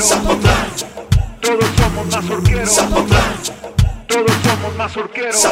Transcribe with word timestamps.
mazorqueros. 0.00 0.86
Todos 1.40 1.66
somos 1.76 2.06
mazorqueros. 2.06 2.76
Todos 4.06 4.32
somos 4.42 4.76
mazorqueros. 4.76 5.46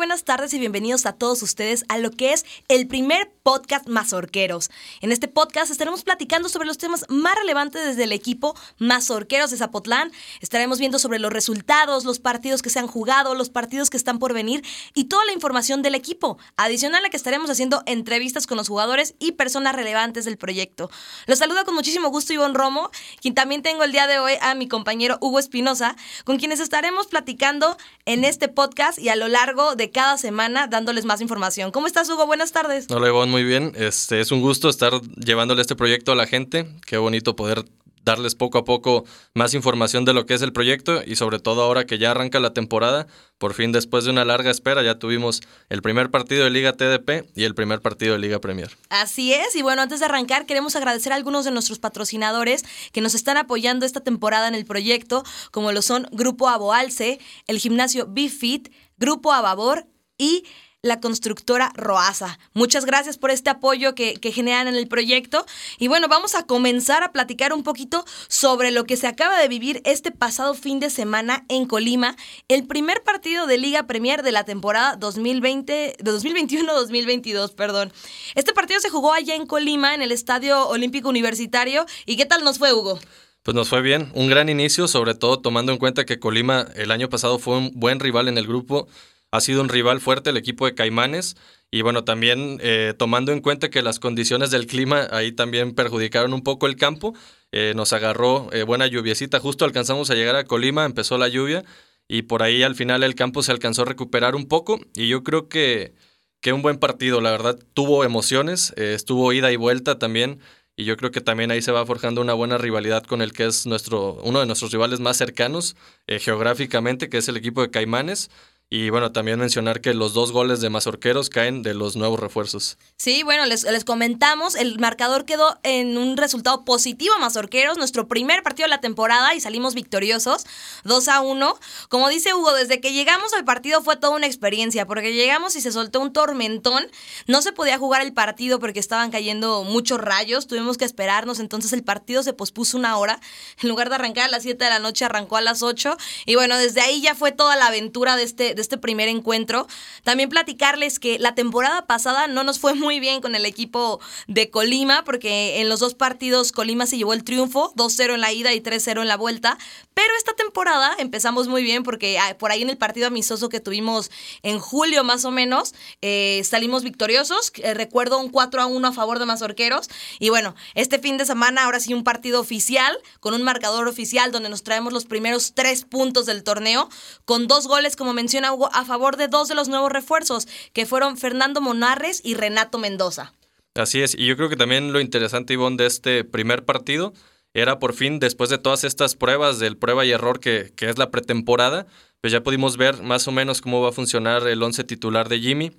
Buenas 0.00 0.24
tardes 0.24 0.54
y 0.54 0.58
bienvenidos 0.58 1.04
a 1.04 1.12
todos 1.12 1.42
ustedes 1.42 1.84
a 1.88 1.98
lo 1.98 2.10
que 2.10 2.32
es 2.32 2.46
el 2.68 2.88
primer 2.88 3.30
podcast 3.42 3.86
Mazorqueros. 3.86 4.70
En 5.02 5.12
este 5.12 5.28
podcast 5.28 5.70
estaremos 5.70 6.04
platicando 6.04 6.48
sobre 6.48 6.66
los 6.66 6.78
temas 6.78 7.04
más 7.10 7.34
relevantes 7.34 7.84
desde 7.84 8.04
el 8.04 8.12
equipo 8.12 8.56
Mazorqueros 8.78 9.50
de 9.50 9.58
Zapotlán. 9.58 10.10
Estaremos 10.40 10.78
viendo 10.78 10.98
sobre 10.98 11.18
los 11.18 11.30
resultados, 11.30 12.06
los 12.06 12.18
partidos 12.18 12.62
que 12.62 12.70
se 12.70 12.78
han 12.78 12.86
jugado, 12.86 13.34
los 13.34 13.50
partidos 13.50 13.90
que 13.90 13.98
están 13.98 14.18
por 14.18 14.32
venir 14.32 14.64
y 14.94 15.04
toda 15.04 15.26
la 15.26 15.32
información 15.32 15.82
del 15.82 15.94
equipo. 15.94 16.38
Adicional 16.56 17.04
a 17.04 17.10
que 17.10 17.18
estaremos 17.18 17.50
haciendo 17.50 17.82
entrevistas 17.84 18.46
con 18.46 18.56
los 18.56 18.68
jugadores 18.68 19.14
y 19.18 19.32
personas 19.32 19.76
relevantes 19.76 20.24
del 20.24 20.38
proyecto. 20.38 20.90
Los 21.26 21.40
saludo 21.40 21.66
con 21.66 21.74
muchísimo 21.74 22.08
gusto 22.08 22.32
Ivonne 22.32 22.54
Romo, 22.54 22.90
quien 23.20 23.34
también 23.34 23.62
tengo 23.62 23.84
el 23.84 23.92
día 23.92 24.06
de 24.06 24.18
hoy 24.18 24.32
a 24.40 24.54
mi 24.54 24.66
compañero 24.66 25.18
Hugo 25.20 25.38
Espinosa, 25.38 25.94
con 26.24 26.38
quienes 26.38 26.58
estaremos 26.58 27.06
platicando 27.06 27.76
en 28.06 28.24
este 28.24 28.48
podcast 28.48 28.98
y 28.98 29.10
a 29.10 29.16
lo 29.16 29.28
largo 29.28 29.76
de 29.76 29.89
cada 29.90 30.18
semana 30.18 30.66
dándoles 30.66 31.04
más 31.04 31.20
información. 31.20 31.70
¿Cómo 31.70 31.86
estás, 31.86 32.08
Hugo? 32.08 32.26
Buenas 32.26 32.52
tardes. 32.52 32.86
Hola, 32.90 33.08
Ivonne, 33.08 33.30
muy 33.30 33.44
bien. 33.44 33.72
Este, 33.76 34.20
es 34.20 34.32
un 34.32 34.40
gusto 34.40 34.68
estar 34.68 35.00
llevándole 35.16 35.62
este 35.62 35.76
proyecto 35.76 36.12
a 36.12 36.14
la 36.14 36.26
gente. 36.26 36.66
Qué 36.86 36.96
bonito 36.96 37.36
poder 37.36 37.64
darles 38.04 38.34
poco 38.34 38.58
a 38.58 38.64
poco 38.64 39.04
más 39.34 39.54
información 39.54 40.04
de 40.04 40.14
lo 40.14 40.26
que 40.26 40.34
es 40.34 40.42
el 40.42 40.52
proyecto 40.52 41.02
y 41.04 41.16
sobre 41.16 41.38
todo 41.38 41.62
ahora 41.62 41.84
que 41.84 41.98
ya 41.98 42.10
arranca 42.10 42.40
la 42.40 42.52
temporada, 42.52 43.06
por 43.38 43.54
fin 43.54 43.72
después 43.72 44.04
de 44.04 44.10
una 44.10 44.24
larga 44.24 44.50
espera 44.50 44.82
ya 44.82 44.98
tuvimos 44.98 45.42
el 45.68 45.82
primer 45.82 46.10
partido 46.10 46.44
de 46.44 46.50
Liga 46.50 46.72
TDP 46.72 47.28
y 47.34 47.44
el 47.44 47.54
primer 47.54 47.80
partido 47.80 48.14
de 48.14 48.18
Liga 48.18 48.40
Premier. 48.40 48.76
Así 48.88 49.32
es, 49.32 49.54
y 49.54 49.62
bueno, 49.62 49.82
antes 49.82 50.00
de 50.00 50.06
arrancar 50.06 50.46
queremos 50.46 50.76
agradecer 50.76 51.12
a 51.12 51.16
algunos 51.16 51.44
de 51.44 51.50
nuestros 51.50 51.78
patrocinadores 51.78 52.64
que 52.92 53.00
nos 53.00 53.14
están 53.14 53.36
apoyando 53.36 53.86
esta 53.86 54.00
temporada 54.00 54.48
en 54.48 54.54
el 54.54 54.64
proyecto, 54.64 55.22
como 55.50 55.72
lo 55.72 55.82
son 55.82 56.06
Grupo 56.10 56.48
Aboalce, 56.48 57.20
el 57.46 57.58
gimnasio 57.58 58.06
BeFit, 58.08 58.68
Grupo 59.00 59.32
Ababor 59.32 59.86
y 60.18 60.44
la 60.82 61.00
constructora 61.00 61.72
Roasa. 61.74 62.38
Muchas 62.54 62.86
gracias 62.86 63.18
por 63.18 63.30
este 63.30 63.50
apoyo 63.50 63.94
que, 63.94 64.14
que, 64.14 64.32
generan 64.32 64.68
en 64.68 64.76
el 64.76 64.88
proyecto. 64.88 65.44
Y 65.78 65.88
bueno, 65.88 66.08
vamos 66.08 66.34
a 66.34 66.46
comenzar 66.46 67.02
a 67.02 67.12
platicar 67.12 67.52
un 67.52 67.62
poquito 67.62 68.04
sobre 68.28 68.70
lo 68.70 68.84
que 68.84 68.96
se 68.96 69.06
acaba 69.06 69.38
de 69.38 69.48
vivir 69.48 69.82
este 69.84 70.10
pasado 70.10 70.54
fin 70.54 70.80
de 70.80 70.88
semana 70.88 71.44
en 71.48 71.66
Colima, 71.66 72.16
el 72.48 72.66
primer 72.66 73.02
partido 73.02 73.46
de 73.46 73.58
Liga 73.58 73.86
Premier 73.86 74.22
de 74.22 74.32
la 74.32 74.44
temporada 74.44 74.96
2020, 74.96 75.96
de 75.98 76.12
2021-2022, 76.12 77.54
perdón. 77.54 77.92
Este 78.34 78.54
partido 78.54 78.80
se 78.80 78.90
jugó 78.90 79.12
allá 79.12 79.34
en 79.34 79.46
Colima, 79.46 79.94
en 79.94 80.02
el 80.02 80.12
Estadio 80.12 80.66
Olímpico 80.68 81.08
Universitario. 81.08 81.84
¿Y 82.06 82.16
qué 82.16 82.24
tal 82.24 82.42
nos 82.42 82.58
fue, 82.58 82.72
Hugo? 82.72 82.98
Pues 83.42 83.54
nos 83.54 83.70
fue 83.70 83.80
bien, 83.80 84.12
un 84.14 84.28
gran 84.28 84.50
inicio, 84.50 84.86
sobre 84.86 85.14
todo 85.14 85.40
tomando 85.40 85.72
en 85.72 85.78
cuenta 85.78 86.04
que 86.04 86.18
Colima 86.18 86.66
el 86.76 86.90
año 86.90 87.08
pasado 87.08 87.38
fue 87.38 87.56
un 87.56 87.70
buen 87.74 87.98
rival 87.98 88.28
en 88.28 88.36
el 88.36 88.46
grupo, 88.46 88.86
ha 89.30 89.40
sido 89.40 89.62
un 89.62 89.70
rival 89.70 90.00
fuerte 90.00 90.28
el 90.30 90.36
equipo 90.36 90.66
de 90.66 90.74
Caimanes. 90.74 91.36
Y 91.70 91.82
bueno, 91.82 92.04
también 92.04 92.58
eh, 92.60 92.94
tomando 92.98 93.32
en 93.32 93.40
cuenta 93.40 93.70
que 93.70 93.80
las 93.80 93.98
condiciones 93.98 94.50
del 94.50 94.66
clima 94.66 95.06
ahí 95.12 95.32
también 95.32 95.74
perjudicaron 95.74 96.34
un 96.34 96.42
poco 96.42 96.66
el 96.66 96.76
campo, 96.76 97.14
eh, 97.52 97.72
nos 97.76 97.92
agarró 97.92 98.52
eh, 98.52 98.64
buena 98.64 98.88
lluviecita, 98.88 99.38
justo 99.40 99.64
alcanzamos 99.64 100.10
a 100.10 100.14
llegar 100.14 100.36
a 100.36 100.44
Colima, 100.44 100.84
empezó 100.84 101.16
la 101.16 101.28
lluvia 101.28 101.64
y 102.08 102.22
por 102.22 102.42
ahí 102.42 102.62
al 102.64 102.74
final 102.74 103.04
el 103.04 103.14
campo 103.14 103.42
se 103.42 103.52
alcanzó 103.52 103.82
a 103.82 103.84
recuperar 103.86 104.34
un 104.34 104.48
poco. 104.48 104.80
Y 104.94 105.08
yo 105.08 105.22
creo 105.22 105.48
que, 105.48 105.94
que 106.40 106.52
un 106.52 106.60
buen 106.60 106.78
partido, 106.78 107.20
la 107.20 107.30
verdad, 107.30 107.58
tuvo 107.72 108.04
emociones, 108.04 108.74
estuvo 108.76 109.32
ida 109.32 109.50
y 109.52 109.56
vuelta 109.56 109.98
también 109.98 110.40
y 110.80 110.84
yo 110.84 110.96
creo 110.96 111.10
que 111.10 111.20
también 111.20 111.50
ahí 111.50 111.60
se 111.60 111.72
va 111.72 111.84
forjando 111.84 112.22
una 112.22 112.32
buena 112.32 112.56
rivalidad 112.56 113.04
con 113.04 113.20
el 113.20 113.34
que 113.34 113.44
es 113.44 113.66
nuestro, 113.66 114.14
uno 114.24 114.40
de 114.40 114.46
nuestros 114.46 114.72
rivales 114.72 114.98
más 114.98 115.18
cercanos 115.18 115.76
eh, 116.06 116.18
geográficamente, 116.18 117.10
que 117.10 117.18
es 117.18 117.28
el 117.28 117.36
equipo 117.36 117.60
de 117.60 117.70
Caimanes. 117.70 118.30
Y 118.72 118.88
bueno, 118.90 119.10
también 119.10 119.40
mencionar 119.40 119.80
que 119.80 119.94
los 119.94 120.14
dos 120.14 120.30
goles 120.30 120.60
de 120.60 120.70
Mazorqueros 120.70 121.28
caen 121.28 121.64
de 121.64 121.74
los 121.74 121.96
nuevos 121.96 122.20
refuerzos. 122.20 122.78
Sí, 122.96 123.24
bueno, 123.24 123.44
les, 123.44 123.64
les, 123.64 123.84
comentamos, 123.84 124.54
el 124.54 124.78
marcador 124.78 125.24
quedó 125.24 125.58
en 125.64 125.98
un 125.98 126.16
resultado 126.16 126.64
positivo 126.64 127.12
a 127.14 127.18
Mazorqueros, 127.18 127.78
nuestro 127.78 128.06
primer 128.06 128.44
partido 128.44 128.66
de 128.66 128.70
la 128.70 128.80
temporada 128.80 129.34
y 129.34 129.40
salimos 129.40 129.74
victoriosos, 129.74 130.46
2 130.84 131.08
a 131.08 131.20
1. 131.20 131.58
Como 131.88 132.08
dice 132.10 132.32
Hugo, 132.32 132.54
desde 132.54 132.80
que 132.80 132.92
llegamos 132.92 133.34
al 133.34 133.44
partido 133.44 133.82
fue 133.82 133.96
toda 133.96 134.14
una 134.14 134.28
experiencia, 134.28 134.86
porque 134.86 135.12
llegamos 135.12 135.56
y 135.56 135.60
se 135.60 135.72
soltó 135.72 136.00
un 136.00 136.12
tormentón, 136.12 136.86
no 137.26 137.42
se 137.42 137.50
podía 137.50 137.76
jugar 137.76 138.02
el 138.02 138.12
partido 138.12 138.60
porque 138.60 138.78
estaban 138.78 139.10
cayendo 139.10 139.64
muchos 139.64 140.00
rayos, 140.00 140.46
tuvimos 140.46 140.78
que 140.78 140.84
esperarnos, 140.84 141.40
entonces 141.40 141.72
el 141.72 141.82
partido 141.82 142.22
se 142.22 142.34
pospuso 142.34 142.78
una 142.78 142.96
hora, 142.98 143.18
en 143.60 143.68
lugar 143.68 143.88
de 143.88 143.96
arrancar 143.96 144.26
a 144.26 144.30
las 144.30 144.44
7 144.44 144.62
de 144.62 144.70
la 144.70 144.78
noche 144.78 145.06
arrancó 145.06 145.38
a 145.38 145.40
las 145.40 145.64
8 145.64 145.96
y 146.24 146.36
bueno, 146.36 146.56
desde 146.56 146.82
ahí 146.82 147.00
ya 147.00 147.16
fue 147.16 147.32
toda 147.32 147.56
la 147.56 147.66
aventura 147.66 148.14
de 148.14 148.22
este 148.22 148.59
de 148.60 148.62
este 148.62 148.78
primer 148.78 149.08
encuentro. 149.08 149.66
También 150.04 150.28
platicarles 150.28 150.98
que 150.98 151.18
la 151.18 151.34
temporada 151.34 151.86
pasada 151.86 152.26
no 152.28 152.44
nos 152.44 152.58
fue 152.58 152.74
muy 152.74 153.00
bien 153.00 153.20
con 153.20 153.34
el 153.34 153.46
equipo 153.46 154.00
de 154.28 154.50
Colima, 154.50 155.02
porque 155.04 155.60
en 155.60 155.68
los 155.68 155.80
dos 155.80 155.94
partidos 155.94 156.52
Colima 156.52 156.86
se 156.86 156.98
llevó 156.98 157.14
el 157.14 157.24
triunfo, 157.24 157.72
2-0 157.74 158.14
en 158.14 158.20
la 158.20 158.32
ida 158.32 158.52
y 158.52 158.60
3-0 158.60 159.00
en 159.00 159.08
la 159.08 159.16
vuelta. 159.16 159.58
Pero 159.94 160.08
esta 160.18 160.34
temporada 160.34 160.94
empezamos 160.98 161.48
muy 161.48 161.62
bien 161.62 161.82
porque 161.82 162.18
por 162.38 162.52
ahí 162.52 162.62
en 162.62 162.70
el 162.70 162.78
partido 162.78 163.06
amistoso 163.06 163.48
que 163.48 163.60
tuvimos 163.60 164.10
en 164.42 164.58
julio 164.58 165.04
más 165.04 165.24
o 165.24 165.30
menos, 165.30 165.74
eh, 166.02 166.42
salimos 166.44 166.84
victoriosos. 166.84 167.52
Eh, 167.56 167.74
recuerdo 167.74 168.18
un 168.18 168.30
4 168.30 168.60
1 168.68 168.88
a 168.88 168.92
favor 168.92 169.18
de 169.18 169.26
Mazorqueros. 169.26 169.88
Y 170.18 170.28
bueno, 170.28 170.54
este 170.74 170.98
fin 170.98 171.16
de 171.16 171.26
semana 171.26 171.64
ahora 171.64 171.80
sí 171.80 171.94
un 171.94 172.04
partido 172.04 172.40
oficial, 172.40 172.96
con 173.20 173.34
un 173.34 173.42
marcador 173.42 173.88
oficial 173.88 174.32
donde 174.32 174.48
nos 174.48 174.62
traemos 174.62 174.92
los 174.92 175.04
primeros 175.04 175.52
tres 175.54 175.84
puntos 175.84 176.26
del 176.26 176.42
torneo, 176.42 176.88
con 177.24 177.46
dos 177.46 177.66
goles, 177.66 177.96
como 177.96 178.12
menciona 178.12 178.49
A 178.72 178.84
favor 178.84 179.16
de 179.16 179.28
dos 179.28 179.48
de 179.48 179.54
los 179.54 179.68
nuevos 179.68 179.90
refuerzos, 179.92 180.48
que 180.72 180.86
fueron 180.86 181.16
Fernando 181.16 181.60
Monarres 181.60 182.20
y 182.24 182.34
Renato 182.34 182.78
Mendoza. 182.78 183.32
Así 183.74 184.02
es, 184.02 184.14
y 184.14 184.26
yo 184.26 184.36
creo 184.36 184.48
que 184.48 184.56
también 184.56 184.92
lo 184.92 185.00
interesante, 185.00 185.52
Ivonne, 185.54 185.76
de 185.76 185.86
este 185.86 186.24
primer 186.24 186.64
partido 186.64 187.12
era 187.54 187.78
por 187.78 187.94
fin, 187.94 188.18
después 188.20 188.50
de 188.50 188.58
todas 188.58 188.84
estas 188.84 189.16
pruebas 189.16 189.58
del 189.58 189.76
prueba 189.76 190.04
y 190.04 190.12
error 190.12 190.38
que, 190.38 190.72
que 190.76 190.88
es 190.88 190.98
la 190.98 191.10
pretemporada, 191.10 191.86
pues 192.20 192.32
ya 192.32 192.42
pudimos 192.42 192.76
ver 192.76 193.02
más 193.02 193.26
o 193.26 193.32
menos 193.32 193.60
cómo 193.60 193.80
va 193.80 193.88
a 193.88 193.92
funcionar 193.92 194.46
el 194.46 194.62
once 194.62 194.84
titular 194.84 195.28
de 195.28 195.40
Jimmy. 195.40 195.72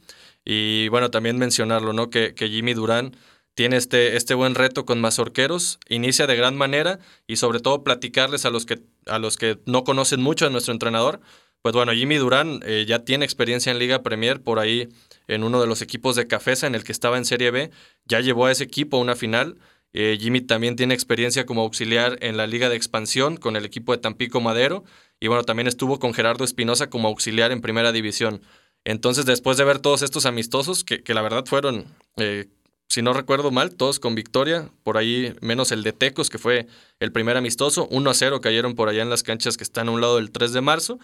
Y 0.43 0.87
bueno, 0.89 1.11
también 1.11 1.37
mencionarlo, 1.37 1.93
¿no? 1.93 2.09
Que, 2.09 2.33
que 2.33 2.49
Jimmy 2.49 2.73
Durán 2.73 3.15
tiene 3.53 3.77
este, 3.77 4.15
este 4.15 4.33
buen 4.33 4.55
reto 4.55 4.85
con 4.85 5.01
Mazorqueros, 5.01 5.79
inicia 5.87 6.25
de 6.25 6.35
gran 6.35 6.57
manera 6.57 6.99
y 7.27 7.35
sobre 7.35 7.59
todo 7.59 7.83
platicarles 7.83 8.45
a 8.45 8.49
los 8.49 8.65
que, 8.65 8.81
a 9.05 9.19
los 9.19 9.37
que 9.37 9.59
no 9.65 9.83
conocen 9.83 10.21
mucho 10.21 10.47
a 10.47 10.49
nuestro 10.49 10.73
entrenador, 10.73 11.21
pues 11.61 11.75
bueno, 11.75 11.93
Jimmy 11.93 12.15
Durán 12.15 12.61
eh, 12.65 12.85
ya 12.87 13.05
tiene 13.05 13.25
experiencia 13.25 13.71
en 13.71 13.79
Liga 13.79 14.03
Premier 14.03 14.41
por 14.41 14.59
ahí 14.59 14.89
en 15.27 15.43
uno 15.43 15.61
de 15.61 15.67
los 15.67 15.81
equipos 15.81 16.15
de 16.15 16.27
Cafesa 16.27 16.67
en 16.67 16.75
el 16.75 16.83
que 16.83 16.91
estaba 16.91 17.17
en 17.17 17.25
Serie 17.25 17.51
B, 17.51 17.71
ya 18.05 18.19
llevó 18.19 18.47
a 18.47 18.51
ese 18.51 18.63
equipo 18.63 18.97
a 18.97 19.01
una 19.01 19.15
final. 19.15 19.57
Eh, 19.93 20.17
Jimmy 20.19 20.41
también 20.41 20.75
tiene 20.75 20.93
experiencia 20.93 21.45
como 21.45 21.61
auxiliar 21.61 22.17
en 22.21 22.37
la 22.37 22.47
Liga 22.47 22.69
de 22.69 22.75
Expansión 22.75 23.37
con 23.37 23.55
el 23.55 23.65
equipo 23.65 23.91
de 23.91 23.97
Tampico 23.97 24.39
Madero 24.39 24.83
y 25.19 25.27
bueno, 25.27 25.43
también 25.43 25.67
estuvo 25.67 25.99
con 25.99 26.13
Gerardo 26.13 26.43
Espinosa 26.43 26.89
como 26.89 27.07
auxiliar 27.07 27.51
en 27.51 27.61
Primera 27.61 27.91
División. 27.91 28.41
Entonces, 28.83 29.25
después 29.25 29.57
de 29.57 29.63
ver 29.63 29.79
todos 29.79 30.01
estos 30.01 30.25
amistosos, 30.25 30.83
que, 30.83 31.03
que 31.03 31.13
la 31.13 31.21
verdad 31.21 31.45
fueron, 31.45 31.85
eh, 32.17 32.47
si 32.87 33.03
no 33.03 33.13
recuerdo 33.13 33.51
mal, 33.51 33.75
todos 33.75 33.99
con 33.99 34.15
victoria, 34.15 34.71
por 34.83 34.97
ahí 34.97 35.35
menos 35.41 35.71
el 35.71 35.83
de 35.83 35.93
Tecos, 35.93 36.31
que 36.31 36.39
fue 36.39 36.65
el 36.99 37.11
primer 37.11 37.37
amistoso, 37.37 37.87
1 37.91 38.09
a 38.09 38.13
0 38.15 38.41
cayeron 38.41 38.73
por 38.73 38.89
allá 38.89 39.03
en 39.03 39.11
las 39.11 39.21
canchas 39.21 39.57
que 39.57 39.63
están 39.63 39.87
a 39.87 39.91
un 39.91 40.01
lado 40.01 40.15
del 40.15 40.31
3 40.31 40.53
de 40.53 40.61
marzo. 40.61 40.99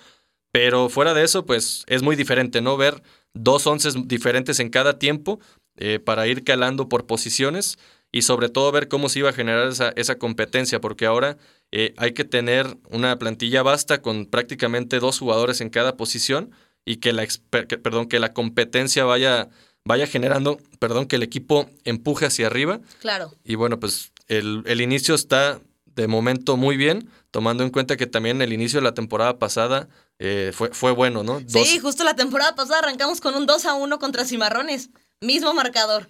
Pero 0.58 0.90
fuera 0.90 1.14
de 1.14 1.24
eso, 1.24 1.46
pues 1.46 1.84
es 1.86 2.02
muy 2.02 2.16
diferente, 2.16 2.62
¿no? 2.62 2.78
Ver 2.78 3.04
dos 3.36 3.68
once 3.68 3.92
diferentes 4.06 4.60
en 4.60 4.72
cada 4.72 4.98
tiempo 4.98 5.40
eh, 5.78 6.00
para 6.00 6.26
ir 6.26 6.44
calando 6.44 6.90
por 6.90 7.06
posiciones 7.06 7.78
y 8.12 8.24
sobre 8.24 8.50
todo 8.50 8.72
ver 8.72 8.88
cómo 8.88 9.08
se 9.08 9.20
iba 9.20 9.30
a 9.30 9.34
generar 9.34 9.68
esa, 9.68 9.94
esa 9.96 10.16
competencia, 10.18 10.82
porque 10.82 11.06
ahora 11.06 11.38
eh, 11.72 11.94
hay 11.98 12.14
que 12.14 12.24
tener 12.24 12.76
una 12.90 13.20
plantilla 13.20 13.62
vasta 13.62 14.02
con 14.02 14.26
prácticamente 14.26 15.00
dos 15.00 15.20
jugadores 15.20 15.62
en 15.62 15.70
cada 15.70 15.96
posición 15.96 16.50
y 16.84 16.96
que 16.96 17.14
la, 17.14 17.28
que, 17.28 17.78
perdón, 17.78 18.08
que 18.08 18.20
la 18.20 18.34
competencia 18.34 19.06
vaya, 19.06 19.50
vaya 19.86 20.08
generando, 20.08 20.58
perdón, 20.80 21.06
que 21.06 21.18
el 21.18 21.24
equipo 21.24 21.70
empuje 21.84 22.26
hacia 22.26 22.48
arriba. 22.48 22.82
Claro. 23.00 23.32
Y 23.44 23.54
bueno, 23.54 23.80
pues 23.80 24.12
el, 24.28 24.64
el 24.66 24.82
inicio 24.82 25.14
está 25.14 25.62
de 25.98 26.08
momento 26.08 26.58
muy 26.58 26.78
bien, 26.78 27.10
tomando 27.32 27.64
en 27.64 27.72
cuenta 27.72 27.98
que 27.98 28.06
también 28.06 28.42
el 28.42 28.54
inicio 28.54 28.80
de 28.80 28.84
la 28.84 28.94
temporada 28.94 29.40
pasada 29.40 29.90
eh, 30.20 30.52
fue, 30.54 30.70
fue 30.70 30.92
bueno, 30.92 31.24
¿no? 31.24 31.40
Dos... 31.42 31.68
Sí, 31.68 31.80
justo 31.80 32.04
la 32.04 32.16
temporada 32.16 32.56
pasada 32.56 32.80
arrancamos 32.80 33.20
con 33.20 33.36
un 33.36 33.48
2 33.48 33.66
a 33.66 33.74
1 33.74 34.00
contra 34.00 34.24
Cimarrones, 34.24 34.92
mismo 35.22 35.54
marcador. 35.56 36.08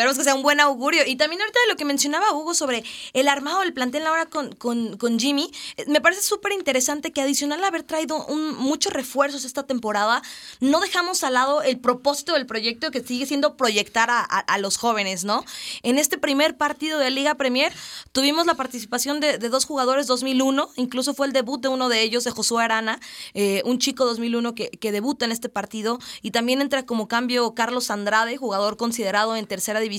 Esperemos 0.00 0.16
que 0.16 0.24
sea 0.24 0.34
un 0.34 0.42
buen 0.42 0.60
augurio. 0.60 1.02
Y 1.06 1.16
también 1.16 1.42
ahorita 1.42 1.60
de 1.60 1.72
lo 1.72 1.76
que 1.76 1.84
mencionaba 1.84 2.32
Hugo 2.32 2.54
sobre 2.54 2.84
el 3.12 3.28
armado 3.28 3.60
del 3.60 3.74
plantel 3.74 4.06
ahora 4.06 4.24
con, 4.24 4.54
con, 4.54 4.96
con 4.96 5.18
Jimmy, 5.18 5.50
eh, 5.76 5.84
me 5.88 6.00
parece 6.00 6.22
súper 6.22 6.52
interesante 6.52 7.12
que 7.12 7.20
adicional 7.20 7.62
a 7.62 7.66
haber 7.66 7.82
traído 7.82 8.26
muchos 8.28 8.94
refuerzos 8.94 9.44
esta 9.44 9.66
temporada, 9.66 10.22
no 10.60 10.80
dejamos 10.80 11.22
al 11.22 11.34
lado 11.34 11.60
el 11.60 11.80
propósito 11.80 12.32
del 12.32 12.46
proyecto 12.46 12.90
que 12.90 13.02
sigue 13.02 13.26
siendo 13.26 13.58
proyectar 13.58 14.08
a, 14.10 14.58
los 14.58 14.78
jóvenes, 14.78 15.24
¿no? 15.24 15.44
En 15.82 15.98
este 15.98 16.16
primer 16.16 16.56
partido 16.56 16.98
de 16.98 17.10
Liga 17.10 17.34
Premier 17.34 17.70
tuvimos 18.12 18.46
la 18.46 18.54
participación 18.54 19.20
de, 19.20 19.36
de 19.36 19.48
dos 19.50 19.66
jugadores 19.66 20.06
2001, 20.06 20.70
incluso 20.76 21.12
fue 21.12 21.26
el 21.26 21.34
debut 21.34 21.60
de 21.60 21.68
uno 21.68 21.90
de 21.90 22.00
ellos, 22.00 22.24
de 22.24 22.30
Josué 22.30 22.64
Arana, 22.64 23.00
eh, 23.34 23.60
un 23.66 23.78
chico 23.78 24.06
2001 24.06 24.54
que, 24.54 24.70
que 24.70 24.92
debuta 24.92 25.26
en 25.26 25.32
este 25.32 25.50
partido 25.50 25.98
y 26.22 26.30
también 26.30 26.62
entra 26.62 26.86
como 26.86 27.06
cambio 27.06 27.54
Carlos 27.54 27.90
Andrade, 27.90 28.38
jugador 28.38 28.78
considerado 28.78 29.36
en 29.36 29.46
tercera 29.46 29.78
división 29.78 29.89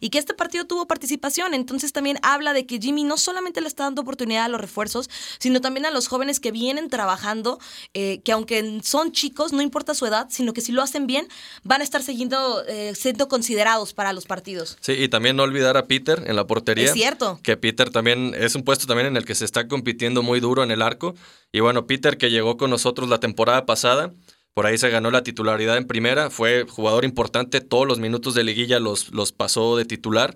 y 0.00 0.10
que 0.10 0.18
este 0.18 0.34
partido 0.34 0.64
tuvo 0.66 0.86
participación, 0.86 1.54
entonces 1.54 1.92
también 1.92 2.18
habla 2.22 2.52
de 2.52 2.66
que 2.66 2.78
Jimmy 2.78 3.04
no 3.04 3.16
solamente 3.16 3.60
le 3.60 3.68
está 3.68 3.84
dando 3.84 4.02
oportunidad 4.02 4.44
a 4.44 4.48
los 4.48 4.60
refuerzos, 4.60 5.10
sino 5.38 5.60
también 5.60 5.86
a 5.86 5.90
los 5.90 6.08
jóvenes 6.08 6.40
que 6.40 6.52
vienen 6.52 6.88
trabajando, 6.88 7.58
eh, 7.94 8.20
que 8.24 8.32
aunque 8.32 8.80
son 8.82 9.12
chicos, 9.12 9.52
no 9.52 9.62
importa 9.62 9.94
su 9.94 10.06
edad, 10.06 10.28
sino 10.30 10.52
que 10.52 10.60
si 10.60 10.72
lo 10.72 10.82
hacen 10.82 11.06
bien, 11.06 11.28
van 11.64 11.80
a 11.80 11.84
estar 11.84 12.02
siguiendo, 12.02 12.64
eh, 12.66 12.94
siendo 12.94 13.28
considerados 13.28 13.92
para 13.92 14.12
los 14.12 14.24
partidos. 14.24 14.76
Sí, 14.80 14.92
y 14.92 15.08
también 15.08 15.36
no 15.36 15.42
olvidar 15.42 15.76
a 15.76 15.86
Peter 15.86 16.24
en 16.26 16.36
la 16.36 16.46
portería. 16.46 16.86
Es 16.86 16.92
cierto. 16.92 17.38
Que 17.42 17.56
Peter 17.56 17.90
también 17.90 18.34
es 18.38 18.54
un 18.54 18.62
puesto 18.62 18.86
también 18.86 19.08
en 19.08 19.16
el 19.16 19.24
que 19.24 19.34
se 19.34 19.44
está 19.44 19.68
compitiendo 19.68 20.22
muy 20.22 20.40
duro 20.40 20.62
en 20.62 20.70
el 20.70 20.82
arco. 20.82 21.14
Y 21.52 21.60
bueno, 21.60 21.86
Peter 21.86 22.18
que 22.18 22.30
llegó 22.30 22.56
con 22.56 22.70
nosotros 22.70 23.08
la 23.08 23.20
temporada 23.20 23.66
pasada, 23.66 24.12
por 24.56 24.64
ahí 24.64 24.78
se 24.78 24.88
ganó 24.88 25.10
la 25.10 25.22
titularidad 25.22 25.76
en 25.76 25.86
primera, 25.86 26.30
fue 26.30 26.64
jugador 26.66 27.04
importante, 27.04 27.60
todos 27.60 27.86
los 27.86 27.98
minutos 27.98 28.32
de 28.32 28.42
liguilla 28.42 28.80
los, 28.80 29.10
los 29.10 29.30
pasó 29.30 29.76
de 29.76 29.84
titular. 29.84 30.34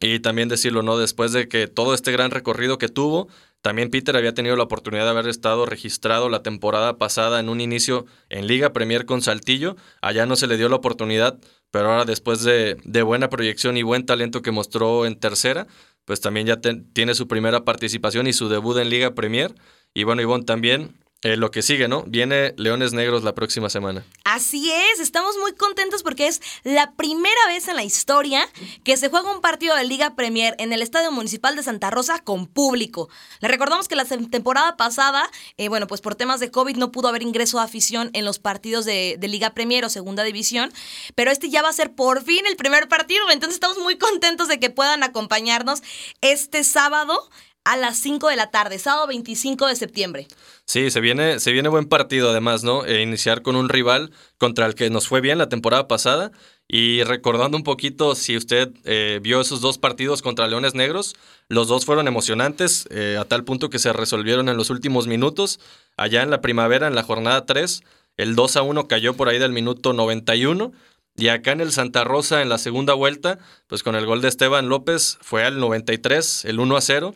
Y 0.00 0.18
también 0.18 0.48
decirlo, 0.48 0.82
¿no? 0.82 0.98
Después 0.98 1.30
de 1.30 1.46
que 1.46 1.68
todo 1.68 1.94
este 1.94 2.10
gran 2.10 2.32
recorrido 2.32 2.78
que 2.78 2.88
tuvo, 2.88 3.28
también 3.62 3.90
Peter 3.90 4.16
había 4.16 4.34
tenido 4.34 4.56
la 4.56 4.64
oportunidad 4.64 5.04
de 5.04 5.10
haber 5.10 5.28
estado 5.28 5.66
registrado 5.66 6.28
la 6.28 6.42
temporada 6.42 6.98
pasada 6.98 7.38
en 7.38 7.48
un 7.48 7.60
inicio 7.60 8.06
en 8.28 8.48
Liga 8.48 8.72
Premier 8.72 9.06
con 9.06 9.22
Saltillo. 9.22 9.76
Allá 10.02 10.26
no 10.26 10.34
se 10.34 10.48
le 10.48 10.56
dio 10.56 10.68
la 10.68 10.74
oportunidad, 10.74 11.38
pero 11.70 11.92
ahora 11.92 12.04
después 12.04 12.42
de, 12.42 12.76
de 12.82 13.02
buena 13.02 13.30
proyección 13.30 13.76
y 13.76 13.84
buen 13.84 14.04
talento 14.04 14.42
que 14.42 14.50
mostró 14.50 15.06
en 15.06 15.14
tercera, 15.14 15.68
pues 16.04 16.20
también 16.20 16.48
ya 16.48 16.60
tiene 16.92 17.14
su 17.14 17.28
primera 17.28 17.64
participación 17.64 18.26
y 18.26 18.32
su 18.32 18.48
debut 18.48 18.78
en 18.78 18.90
Liga 18.90 19.14
Premier. 19.14 19.54
Y 19.94 20.02
bueno, 20.02 20.22
Ivonne, 20.22 20.44
también 20.44 21.03
eh, 21.24 21.38
lo 21.38 21.50
que 21.50 21.62
sigue, 21.62 21.88
¿no? 21.88 22.04
Viene 22.06 22.52
Leones 22.58 22.92
Negros 22.92 23.24
la 23.24 23.34
próxima 23.34 23.70
semana. 23.70 24.04
Así 24.24 24.70
es, 24.70 25.00
estamos 25.00 25.36
muy 25.38 25.54
contentos 25.54 26.02
porque 26.02 26.26
es 26.26 26.42
la 26.64 26.92
primera 26.92 27.46
vez 27.48 27.66
en 27.68 27.76
la 27.76 27.82
historia 27.82 28.46
que 28.84 28.98
se 28.98 29.08
juega 29.08 29.32
un 29.32 29.40
partido 29.40 29.74
de 29.74 29.84
Liga 29.84 30.16
Premier 30.16 30.54
en 30.58 30.74
el 30.74 30.82
Estadio 30.82 31.10
Municipal 31.10 31.56
de 31.56 31.62
Santa 31.62 31.90
Rosa 31.90 32.18
con 32.18 32.46
público. 32.46 33.08
Le 33.40 33.48
recordamos 33.48 33.88
que 33.88 33.96
la 33.96 34.04
temporada 34.04 34.76
pasada, 34.76 35.26
eh, 35.56 35.70
bueno, 35.70 35.86
pues 35.86 36.02
por 36.02 36.14
temas 36.14 36.40
de 36.40 36.50
COVID 36.50 36.76
no 36.76 36.92
pudo 36.92 37.08
haber 37.08 37.22
ingreso 37.22 37.56
de 37.56 37.64
afición 37.64 38.10
en 38.12 38.26
los 38.26 38.38
partidos 38.38 38.84
de 38.84 39.18
Liga 39.22 39.54
Premier 39.54 39.86
o 39.86 39.88
Segunda 39.88 40.24
División, 40.24 40.74
pero 41.14 41.30
este 41.30 41.48
ya 41.48 41.62
va 41.62 41.70
a 41.70 41.72
ser 41.72 41.94
por 41.94 42.22
fin 42.22 42.44
el 42.46 42.56
primer 42.56 42.86
partido, 42.86 43.30
entonces 43.30 43.54
estamos 43.54 43.78
muy 43.78 43.96
contentos 43.96 44.46
de 44.46 44.60
que 44.60 44.68
puedan 44.68 45.02
acompañarnos 45.02 45.82
este 46.20 46.64
sábado 46.64 47.30
a 47.64 47.76
las 47.76 47.98
5 47.98 48.28
de 48.28 48.36
la 48.36 48.50
tarde, 48.50 48.78
sábado 48.78 49.06
25 49.06 49.66
de 49.66 49.76
septiembre. 49.76 50.26
Sí, 50.66 50.90
se 50.90 51.00
viene, 51.00 51.40
se 51.40 51.52
viene 51.52 51.68
buen 51.68 51.86
partido 51.86 52.30
además, 52.30 52.62
¿no? 52.62 52.84
E 52.84 53.02
iniciar 53.02 53.42
con 53.42 53.56
un 53.56 53.68
rival 53.68 54.12
contra 54.38 54.66
el 54.66 54.74
que 54.74 54.90
nos 54.90 55.08
fue 55.08 55.20
bien 55.20 55.38
la 55.38 55.48
temporada 55.48 55.88
pasada. 55.88 56.30
Y 56.68 57.02
recordando 57.02 57.56
un 57.56 57.62
poquito, 57.62 58.14
si 58.14 58.36
usted 58.36 58.70
eh, 58.84 59.20
vio 59.22 59.40
esos 59.40 59.60
dos 59.60 59.78
partidos 59.78 60.22
contra 60.22 60.46
Leones 60.46 60.74
Negros, 60.74 61.14
los 61.48 61.68
dos 61.68 61.84
fueron 61.84 62.08
emocionantes, 62.08 62.86
eh, 62.90 63.16
a 63.18 63.24
tal 63.24 63.44
punto 63.44 63.68
que 63.68 63.78
se 63.78 63.92
resolvieron 63.92 64.48
en 64.48 64.56
los 64.56 64.70
últimos 64.70 65.06
minutos. 65.06 65.60
Allá 65.96 66.22
en 66.22 66.30
la 66.30 66.40
primavera, 66.40 66.86
en 66.86 66.94
la 66.94 67.02
jornada 67.02 67.44
3, 67.44 67.82
el 68.16 68.34
2 68.34 68.56
a 68.56 68.62
1 68.62 68.88
cayó 68.88 69.14
por 69.14 69.28
ahí 69.28 69.38
del 69.38 69.52
minuto 69.52 69.92
91. 69.92 70.72
Y 71.16 71.28
acá 71.28 71.52
en 71.52 71.60
el 71.60 71.70
Santa 71.70 72.02
Rosa, 72.02 72.42
en 72.42 72.48
la 72.48 72.58
segunda 72.58 72.94
vuelta, 72.94 73.38
pues 73.68 73.82
con 73.82 73.94
el 73.94 74.04
gol 74.04 74.20
de 74.20 74.28
Esteban 74.28 74.68
López, 74.68 75.18
fue 75.20 75.44
al 75.44 75.60
93, 75.60 76.44
el 76.46 76.58
1 76.58 76.76
a 76.76 76.80
0. 76.80 77.14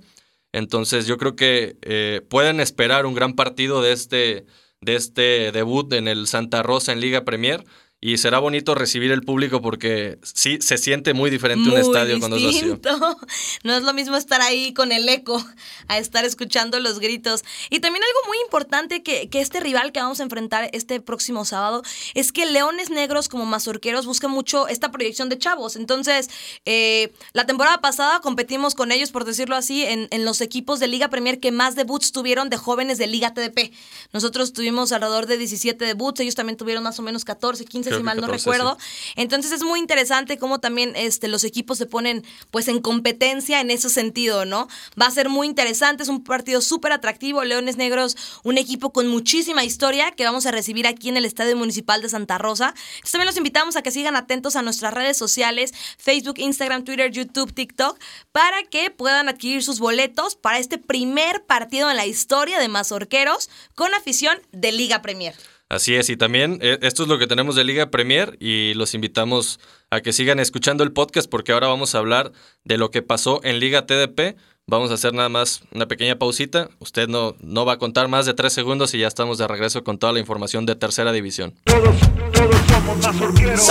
Entonces 0.58 1.06
yo 1.06 1.19
creo 1.19 1.37
que 1.37 1.76
eh, 1.82 2.20
pueden 2.28 2.60
esperar 2.60 3.06
un 3.06 3.14
gran 3.14 3.34
partido 3.34 3.81
de 3.81 3.93
este, 3.93 4.46
de 4.81 4.96
este 4.96 5.52
debut 5.52 5.93
en 5.93 6.08
el 6.08 6.26
Santa 6.26 6.62
Rosa 6.62 6.93
en 6.93 7.00
Liga 7.00 7.25
Premier. 7.25 7.64
Y 8.00 8.17
será 8.19 8.39
bonito 8.39 8.77
recibir 8.77 9.11
el 9.11 9.23
público 9.23 9.61
porque 9.61 10.21
sí 10.23 10.59
se 10.61 10.79
siente 10.79 11.15
muy 11.15 11.31
diferente 11.31 11.69
un 11.69 11.77
estadio 11.77 12.21
cuando 12.21 12.37
es 12.37 12.45
vacío. 12.45 12.81
No 13.65 13.77
es 13.77 13.83
lo 13.83 13.93
mismo 13.93 14.17
estar 14.17 14.41
ahí 14.41 14.73
con 14.73 14.93
el 14.93 15.09
eco 15.09 15.45
a 15.89 15.99
estar 15.99 16.25
escuchando 16.25 16.79
los 16.79 17.00
gritos. 17.00 17.43
Y 17.71 17.81
también 17.81 18.05
algo 18.05 18.29
muy 18.29 18.39
importante 18.45 19.03
que, 19.03 19.29
que 19.29 19.41
este 19.41 19.59
rival 19.59 19.91
que 19.91 19.99
vamos 19.99 20.21
a 20.21 20.23
enfrentar 20.23 20.71
este 20.73 21.00
próximo 21.00 21.45
sábado 21.45 21.83
es 22.15 22.31
que 22.31 22.47
Leones 22.47 22.91
Negros 22.91 23.29
como 23.29 23.47
mazorqueros 23.47 24.06
buscan 24.06 24.31
mucho 24.31 24.69
esta 24.69 24.93
proyección 24.93 25.29
de 25.29 25.39
chavos. 25.39 25.75
Entonces, 25.75 26.31
eh, 26.67 27.12
la 27.33 27.47
temporada 27.47 27.81
pasada 27.81 28.21
competimos 28.21 28.77
con 28.77 28.93
ellos, 28.93 29.11
por 29.11 29.25
decirlo 29.25 29.56
así, 29.56 29.83
en, 29.83 30.06
en 30.12 30.25
los 30.25 30.41
equipos 30.41 30.79
de 30.79 30.87
Liga 30.87 31.09
Premier 31.09 31.41
que 31.41 31.51
más 31.51 31.75
debuts 31.75 32.12
tuvieron 32.12 32.49
de 32.49 32.59
jóvenes 32.59 32.99
de 32.99 33.09
Liga 33.09 33.35
TDP. 33.35 33.73
Nosotros 34.12 34.53
tuvimos 34.53 34.93
alrededor 34.93 35.27
de 35.27 35.37
17 35.37 35.85
debuts, 35.85 36.21
ellos 36.21 36.37
también 36.37 36.56
tuvieron 36.56 36.85
más 36.85 36.97
o 37.01 37.03
menos 37.03 37.25
14, 37.25 37.65
15, 37.65 37.88
Creo 37.88 37.99
si 37.99 38.05
mal 38.05 38.17
no 38.17 38.26
14, 38.26 38.38
recuerdo. 38.38 38.79
Entonces 39.17 39.52
es 39.52 39.62
muy 39.62 39.81
interesante 39.81 40.38
cómo 40.38 40.61
también 40.61 40.93
este, 40.96 41.29
los 41.29 41.44
equipos 41.44 41.79
se 41.79 41.87
ponen 41.87 42.25
pues 42.50 42.69
en 42.69 42.81
competencia 42.81 43.61
en 43.61 43.70
ese 43.70 43.90
sentido, 43.90 44.44
¿no? 44.44 44.69
Va 45.00 45.06
a 45.06 45.11
ser 45.11 45.29
muy 45.29 45.46
interesante, 45.46 46.02
es 46.02 46.08
un 46.08 46.25
partido 46.25 46.61
súper 46.61 46.93
atractivo. 46.93 47.44
Leones 47.44 47.76
Negros, 47.76 48.17
un 48.44 48.58
equipo 48.58 48.93
con 48.93 49.08
muchísima 49.08 49.64
historia 49.64 50.12
que 50.12 50.25
vamos 50.25 50.46
a 50.46 50.50
recibir 50.50 50.87
aquí 50.87 51.08
en 51.08 51.17
el 51.17 51.25
Estadio 51.25 51.56
Municipal 51.56 52.02
de 52.02 52.08
Santa 52.08 52.38
Rosa. 52.38 52.69
Entonces 52.69 53.12
también 53.12 53.26
los 53.26 53.37
invitamos 53.37 53.76
a 53.76 53.82
que 53.82 53.91
sigan 53.91 54.17
atentos 54.17 54.56
a 54.56 54.62
nuestras 54.62 54.94
redes 54.94 55.17
sociales, 55.17 55.73
Facebook, 55.99 56.38
Instagram, 56.38 56.84
Twitter, 56.84 57.11
YouTube, 57.11 57.52
TikTok, 57.52 57.99
para 58.32 58.62
que 58.64 58.91
puedan 58.91 59.29
adquirir 59.29 59.62
sus 59.62 59.81
boletos 59.81 60.37
para 60.37 60.58
este 60.58 60.79
primer 60.79 61.44
partido 61.44 61.91
en 61.91 61.96
la 61.96 62.06
historia 62.06 62.58
de 62.58 62.69
Mazorqueros 62.69 63.50
con 63.75 63.94
afición 63.94 64.38
de 64.52 64.73
Liga 64.73 65.02
Premier. 65.02 65.34
Así 65.69 65.94
es, 65.94 66.09
y 66.09 66.17
también 66.17 66.59
eh, 66.62 66.79
esto 66.81 67.03
es 67.03 67.09
lo 67.11 67.19
que 67.19 67.26
tenemos 67.26 67.55
de 67.55 67.62
Liga 67.62 67.91
Premier 67.91 68.38
y 68.41 68.73
los 68.75 68.94
invitamos 68.94 69.61
a 69.91 70.00
que 70.00 70.15
sigan 70.15 70.41
escuchando 70.41 70.82
el 70.82 70.93
podcast 70.93 71.29
porque 71.29 71.53
ahora 71.53 71.67
vamos 71.69 71.94
a 71.94 71.99
hablar 71.99 72.32
de 72.65 72.79
lo 72.79 72.91
que 72.91 73.03
pasó 73.03 73.41
en 73.44 73.61
Liga 73.61 73.85
TDP. 73.85 74.37
Vamos 74.67 74.91
a 74.91 74.94
hacer 74.94 75.12
nada 75.12 75.29
más 75.29 75.62
una 75.73 75.87
pequeña 75.87 76.19
pausita. 76.19 76.70
Usted 76.79 77.09
no, 77.09 77.37
no 77.41 77.67
va 77.67 77.75
a 77.75 77.79
contar 77.79 78.09
más 78.09 78.25
de 78.25 78.32
tres 78.32 78.55
segundos 78.55 78.94
y 78.94 78.99
ya 78.99 79.09
estamos 79.09 79.37
de 79.37 79.47
regreso 79.47 79.85
con 79.85 79.99
toda 79.99 80.15
la 80.15 80.20
información 80.20 80.65
de 80.65 80.75
tercera 80.75 81.12
división. 81.12 81.55
Todos, 81.65 81.97
todos 82.32 82.56
somos 82.69 82.99
mazorqueros. 82.99 83.67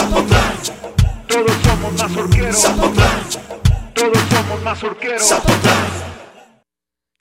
Todos 1.28 1.52
somos 1.64 1.94
mazorqueros. 2.00 2.62
Todos 3.94 4.18
somos 4.30 4.64
mazorqueros. 4.64 5.34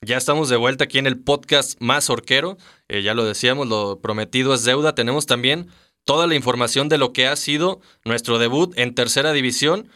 Ya 0.07 0.15
estamos 0.15 0.47
de 0.47 0.55
vuelta 0.55 0.85
aquí 0.85 0.99
en 0.99 1.05
el 1.05 1.19
podcast 1.19 1.77
más 1.81 2.09
orquero. 2.09 2.57
Eh, 2.87 3.01
ya 3.01 3.13
lo 3.13 3.25
decíamos, 3.25 3.67
lo 3.67 3.99
prometido 3.99 4.53
es 4.53 4.63
deuda. 4.63 4.95
Tenemos 4.95 5.25
también 5.25 5.67
toda 6.05 6.27
la 6.27 6.35
información 6.35 6.87
de 6.87 6.97
lo 6.97 7.11
que 7.11 7.27
ha 7.27 7.35
sido 7.35 7.81
nuestro 8.05 8.39
debut 8.39 8.71
en 8.77 8.95
tercera 8.95 9.33
división. 9.33 9.89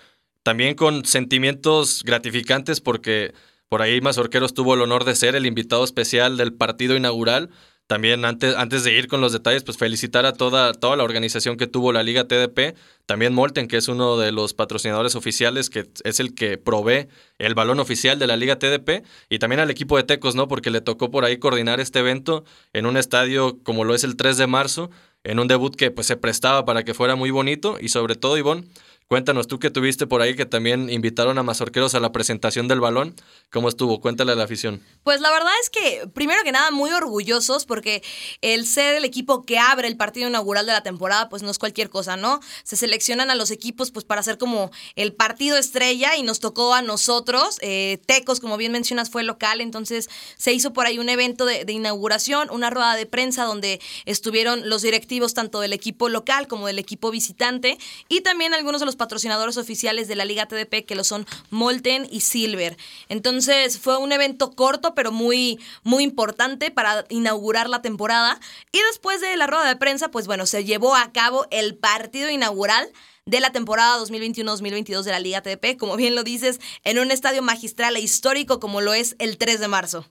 También 0.43 0.75
con 0.75 1.05
sentimientos 1.05 2.03
gratificantes 2.03 2.81
porque 2.81 3.33
por 3.69 3.81
ahí 3.81 4.01
Mazorqueros 4.01 4.53
tuvo 4.53 4.73
el 4.73 4.81
honor 4.81 5.05
de 5.05 5.15
ser 5.15 5.37
el 5.37 5.45
invitado 5.45 5.85
especial 5.85 6.35
del 6.35 6.51
partido 6.55 6.97
inaugural. 6.97 7.49
También 7.91 8.23
antes, 8.23 8.55
antes 8.55 8.85
de 8.85 8.93
ir 8.93 9.09
con 9.09 9.19
los 9.19 9.33
detalles, 9.33 9.65
pues 9.65 9.77
felicitar 9.77 10.25
a 10.25 10.31
toda, 10.31 10.71
toda 10.71 10.95
la 10.95 11.03
organización 11.03 11.57
que 11.57 11.67
tuvo 11.67 11.91
la 11.91 12.03
Liga 12.03 12.25
TDP. 12.25 12.73
También 13.05 13.33
Molten, 13.33 13.67
que 13.67 13.75
es 13.75 13.89
uno 13.89 14.17
de 14.17 14.31
los 14.31 14.53
patrocinadores 14.53 15.15
oficiales, 15.15 15.69
que 15.69 15.89
es 16.05 16.21
el 16.21 16.33
que 16.33 16.57
provee 16.57 17.09
el 17.37 17.53
balón 17.53 17.81
oficial 17.81 18.17
de 18.17 18.27
la 18.27 18.37
Liga 18.37 18.57
TDP. 18.57 19.03
Y 19.27 19.39
también 19.39 19.59
al 19.59 19.69
equipo 19.69 19.97
de 19.97 20.03
Tecos, 20.03 20.35
¿no? 20.35 20.47
Porque 20.47 20.71
le 20.71 20.79
tocó 20.79 21.11
por 21.11 21.25
ahí 21.25 21.35
coordinar 21.35 21.81
este 21.81 21.99
evento 21.99 22.45
en 22.71 22.85
un 22.85 22.95
estadio 22.95 23.59
como 23.61 23.83
lo 23.83 23.93
es 23.93 24.05
el 24.05 24.15
3 24.15 24.37
de 24.37 24.47
marzo, 24.47 24.89
en 25.25 25.39
un 25.39 25.49
debut 25.49 25.75
que 25.75 25.91
pues 25.91 26.07
se 26.07 26.15
prestaba 26.15 26.63
para 26.63 26.85
que 26.85 26.93
fuera 26.93 27.17
muy 27.17 27.29
bonito. 27.29 27.75
Y 27.77 27.89
sobre 27.89 28.15
todo, 28.15 28.37
Ivonne, 28.37 28.69
Cuéntanos, 29.11 29.47
tú 29.47 29.59
que 29.59 29.69
tuviste 29.69 30.07
por 30.07 30.21
ahí 30.21 30.37
que 30.37 30.45
también 30.45 30.89
invitaron 30.89 31.37
a 31.37 31.43
Mazorqueros 31.43 31.95
a 31.95 31.99
la 31.99 32.13
presentación 32.13 32.69
del 32.69 32.79
balón. 32.79 33.13
¿Cómo 33.51 33.67
estuvo? 33.67 33.99
Cuéntale 33.99 34.31
a 34.31 34.35
la 34.35 34.45
afición. 34.45 34.81
Pues 35.03 35.19
la 35.19 35.29
verdad 35.29 35.51
es 35.61 35.69
que, 35.69 36.07
primero 36.13 36.41
que 36.45 36.53
nada, 36.53 36.71
muy 36.71 36.91
orgullosos 36.91 37.65
porque 37.65 38.03
el 38.39 38.65
ser 38.65 38.95
el 38.95 39.03
equipo 39.03 39.43
que 39.45 39.59
abre 39.59 39.89
el 39.89 39.97
partido 39.97 40.29
inaugural 40.29 40.65
de 40.65 40.71
la 40.71 40.81
temporada, 40.81 41.27
pues 41.27 41.43
no 41.43 41.51
es 41.51 41.59
cualquier 41.59 41.89
cosa, 41.89 42.15
¿no? 42.15 42.39
Se 42.63 42.77
seleccionan 42.77 43.29
a 43.29 43.35
los 43.35 43.51
equipos 43.51 43.91
pues 43.91 44.05
para 44.05 44.21
hacer 44.21 44.37
como 44.37 44.71
el 44.95 45.11
partido 45.11 45.57
estrella 45.57 46.15
y 46.15 46.23
nos 46.23 46.39
tocó 46.39 46.73
a 46.73 46.81
nosotros. 46.81 47.57
Eh, 47.59 47.99
Tecos, 48.05 48.39
como 48.39 48.55
bien 48.55 48.71
mencionas, 48.71 49.09
fue 49.09 49.23
local, 49.23 49.59
entonces 49.59 50.09
se 50.37 50.53
hizo 50.53 50.71
por 50.71 50.85
ahí 50.85 50.99
un 50.99 51.09
evento 51.09 51.43
de, 51.43 51.65
de 51.65 51.73
inauguración, 51.73 52.49
una 52.49 52.69
rueda 52.69 52.95
de 52.95 53.07
prensa 53.07 53.43
donde 53.43 53.81
estuvieron 54.05 54.69
los 54.69 54.83
directivos 54.83 55.33
tanto 55.33 55.59
del 55.59 55.73
equipo 55.73 56.07
local 56.07 56.47
como 56.47 56.67
del 56.67 56.79
equipo 56.79 57.11
visitante 57.11 57.77
y 58.07 58.21
también 58.21 58.53
algunos 58.53 58.79
de 58.79 58.85
los 58.85 59.00
patrocinadores 59.01 59.57
oficiales 59.57 60.07
de 60.07 60.15
la 60.15 60.25
Liga 60.25 60.45
TDP, 60.45 60.85
que 60.85 60.93
lo 60.93 61.03
son 61.03 61.25
Molten 61.49 62.07
y 62.11 62.21
Silver. 62.21 62.77
Entonces 63.09 63.79
fue 63.79 63.97
un 63.97 64.11
evento 64.11 64.51
corto, 64.51 64.93
pero 64.93 65.11
muy, 65.11 65.59
muy 65.81 66.03
importante 66.03 66.69
para 66.69 67.03
inaugurar 67.09 67.67
la 67.67 67.81
temporada. 67.81 68.39
Y 68.71 68.77
después 68.91 69.21
de 69.21 69.35
la 69.37 69.47
rueda 69.47 69.67
de 69.67 69.75
prensa, 69.75 70.11
pues 70.11 70.27
bueno, 70.27 70.45
se 70.45 70.65
llevó 70.65 70.95
a 70.95 71.11
cabo 71.11 71.47
el 71.49 71.75
partido 71.75 72.29
inaugural 72.29 72.87
de 73.25 73.39
la 73.39 73.51
temporada 73.51 73.97
2021-2022 74.05 75.01
de 75.01 75.11
la 75.11 75.19
Liga 75.19 75.41
TDP, 75.41 75.77
como 75.79 75.95
bien 75.95 76.13
lo 76.13 76.23
dices, 76.23 76.59
en 76.83 76.99
un 76.99 77.09
estadio 77.09 77.41
magistral 77.41 77.95
e 77.95 78.01
histórico 78.01 78.59
como 78.59 78.81
lo 78.81 78.93
es 78.93 79.15
el 79.17 79.39
3 79.39 79.59
de 79.59 79.67
marzo. 79.67 80.05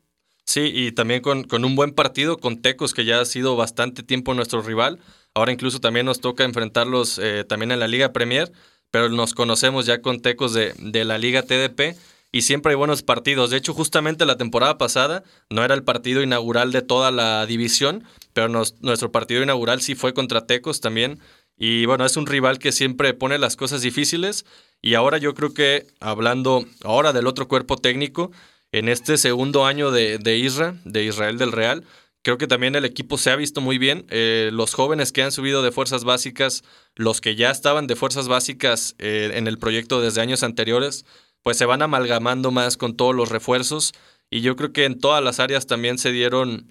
Sí, 0.45 0.73
y 0.75 0.91
también 0.91 1.23
con, 1.23 1.45
con 1.45 1.65
un 1.65 1.77
buen 1.77 1.93
partido 1.93 2.39
con 2.39 2.61
Tecos, 2.61 2.93
que 2.93 3.05
ya 3.05 3.21
ha 3.21 3.25
sido 3.25 3.55
bastante 3.55 4.03
tiempo 4.03 4.35
nuestro 4.35 4.63
rival. 4.63 4.99
Ahora 5.35 5.53
incluso 5.53 5.81
también 5.81 6.07
nos 6.07 6.21
toca 6.21 6.45
enfrentarlos 6.45 7.21
eh, 7.23 7.45
también 7.45 7.71
en 7.71 7.79
la 7.79 7.87
Liga 7.87 8.13
Premier, 8.13 8.51
pero 8.91 9.09
nos 9.09 9.35
conocemos 9.35 9.87
ya 9.87 10.03
con 10.03 10.21
Tecos 10.21 10.53
de, 10.53 10.75
de 10.79 11.05
la 11.05 11.19
Liga 11.19 11.43
TDP 11.43 11.97
y 12.33 12.43
siempre 12.43 12.71
hay 12.71 12.77
buenos 12.77 13.03
partidos. 13.03 13.51
De 13.51 13.57
hecho, 13.57 13.75
justamente 13.75 14.25
la 14.25 14.37
temporada 14.37 14.79
pasada 14.79 15.25
no 15.49 15.65
era 15.65 15.75
el 15.75 15.83
partido 15.83 16.23
inaugural 16.23 16.71
de 16.71 16.83
toda 16.83 17.11
la 17.11 17.45
división, 17.47 18.05
pero 18.33 18.49
nuestro 18.49 19.11
partido 19.11 19.43
inaugural 19.43 19.81
sí 19.81 19.95
fue 19.95 20.15
contra 20.15 20.47
Tecos 20.47 20.81
también. 20.81 21.19
Y 21.57 21.87
bueno, 21.87 22.07
es 22.07 22.17
un 22.17 22.27
rival 22.27 22.59
que 22.59 22.73
siempre 22.73 23.15
pone 23.15 23.39
las 23.39 23.57
cosas 23.57 23.83
difíciles. 23.83 24.47
Y 24.81 24.95
ahora 24.95 25.19
yo 25.19 25.35
creo 25.35 25.53
que 25.53 25.87
hablando 25.99 26.65
ahora 26.85 27.13
del 27.13 27.27
otro 27.27 27.49
cuerpo 27.49 27.77
técnico, 27.77 28.31
en 28.73 28.89
este 28.89 29.17
segundo 29.17 29.67
año 29.67 29.91
de, 29.91 30.19
de 30.19 30.39
Israel, 30.39 30.81
de 30.85 31.05
Israel 31.05 31.37
del 31.37 31.51
Real, 31.51 31.85
creo 32.23 32.39
que 32.39 32.47
también 32.47 32.75
el 32.75 32.85
equipo 32.85 33.19
se 33.19 33.31
ha 33.31 33.37
visto 33.37 33.61
muy 33.61 33.79
bien. 33.79 34.07
Eh, 34.11 34.51
los 34.53 34.75
jóvenes 34.75 35.13
que 35.13 35.23
han 35.23 35.33
subido 35.33 35.63
de 35.63 35.73
fuerzas 35.73 36.05
básicas, 36.05 36.63
los 36.95 37.21
que 37.21 37.37
ya 37.37 37.51
estaban 37.51 37.87
de 37.87 37.97
fuerzas 37.97 38.29
básicas 38.29 38.95
eh, 38.99 39.33
en 39.35 39.47
el 39.47 39.59
proyecto 39.59 40.01
desde 40.01 40.21
años 40.21 40.43
anteriores, 40.43 41.05
pues 41.43 41.57
se 41.57 41.67
van 41.67 41.83
amalgamando 41.83 42.51
más 42.51 42.77
con 42.77 42.97
todos 42.97 43.15
los 43.15 43.29
refuerzos. 43.29 43.93
Y 44.31 44.43
yo 44.43 44.57
creo 44.57 44.73
que 44.73 44.85
en 44.85 44.99
todas 44.99 45.23
las 45.25 45.41
áreas 45.41 45.67
también 45.67 45.99
se 45.99 46.13
dieron 46.13 46.69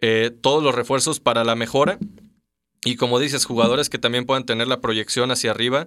eh, 0.00 0.30
todos 0.42 0.62
los 0.62 0.74
refuerzos 0.74 1.20
para 1.20 1.44
la 1.44 1.54
mejora. 1.54 1.98
Y 2.84 2.96
como 2.96 3.18
dices, 3.18 3.44
jugadores 3.44 3.90
que 3.90 3.98
también 3.98 4.24
puedan 4.24 4.46
tener 4.46 4.66
la 4.66 4.80
proyección 4.80 5.30
hacia 5.30 5.50
arriba. 5.50 5.86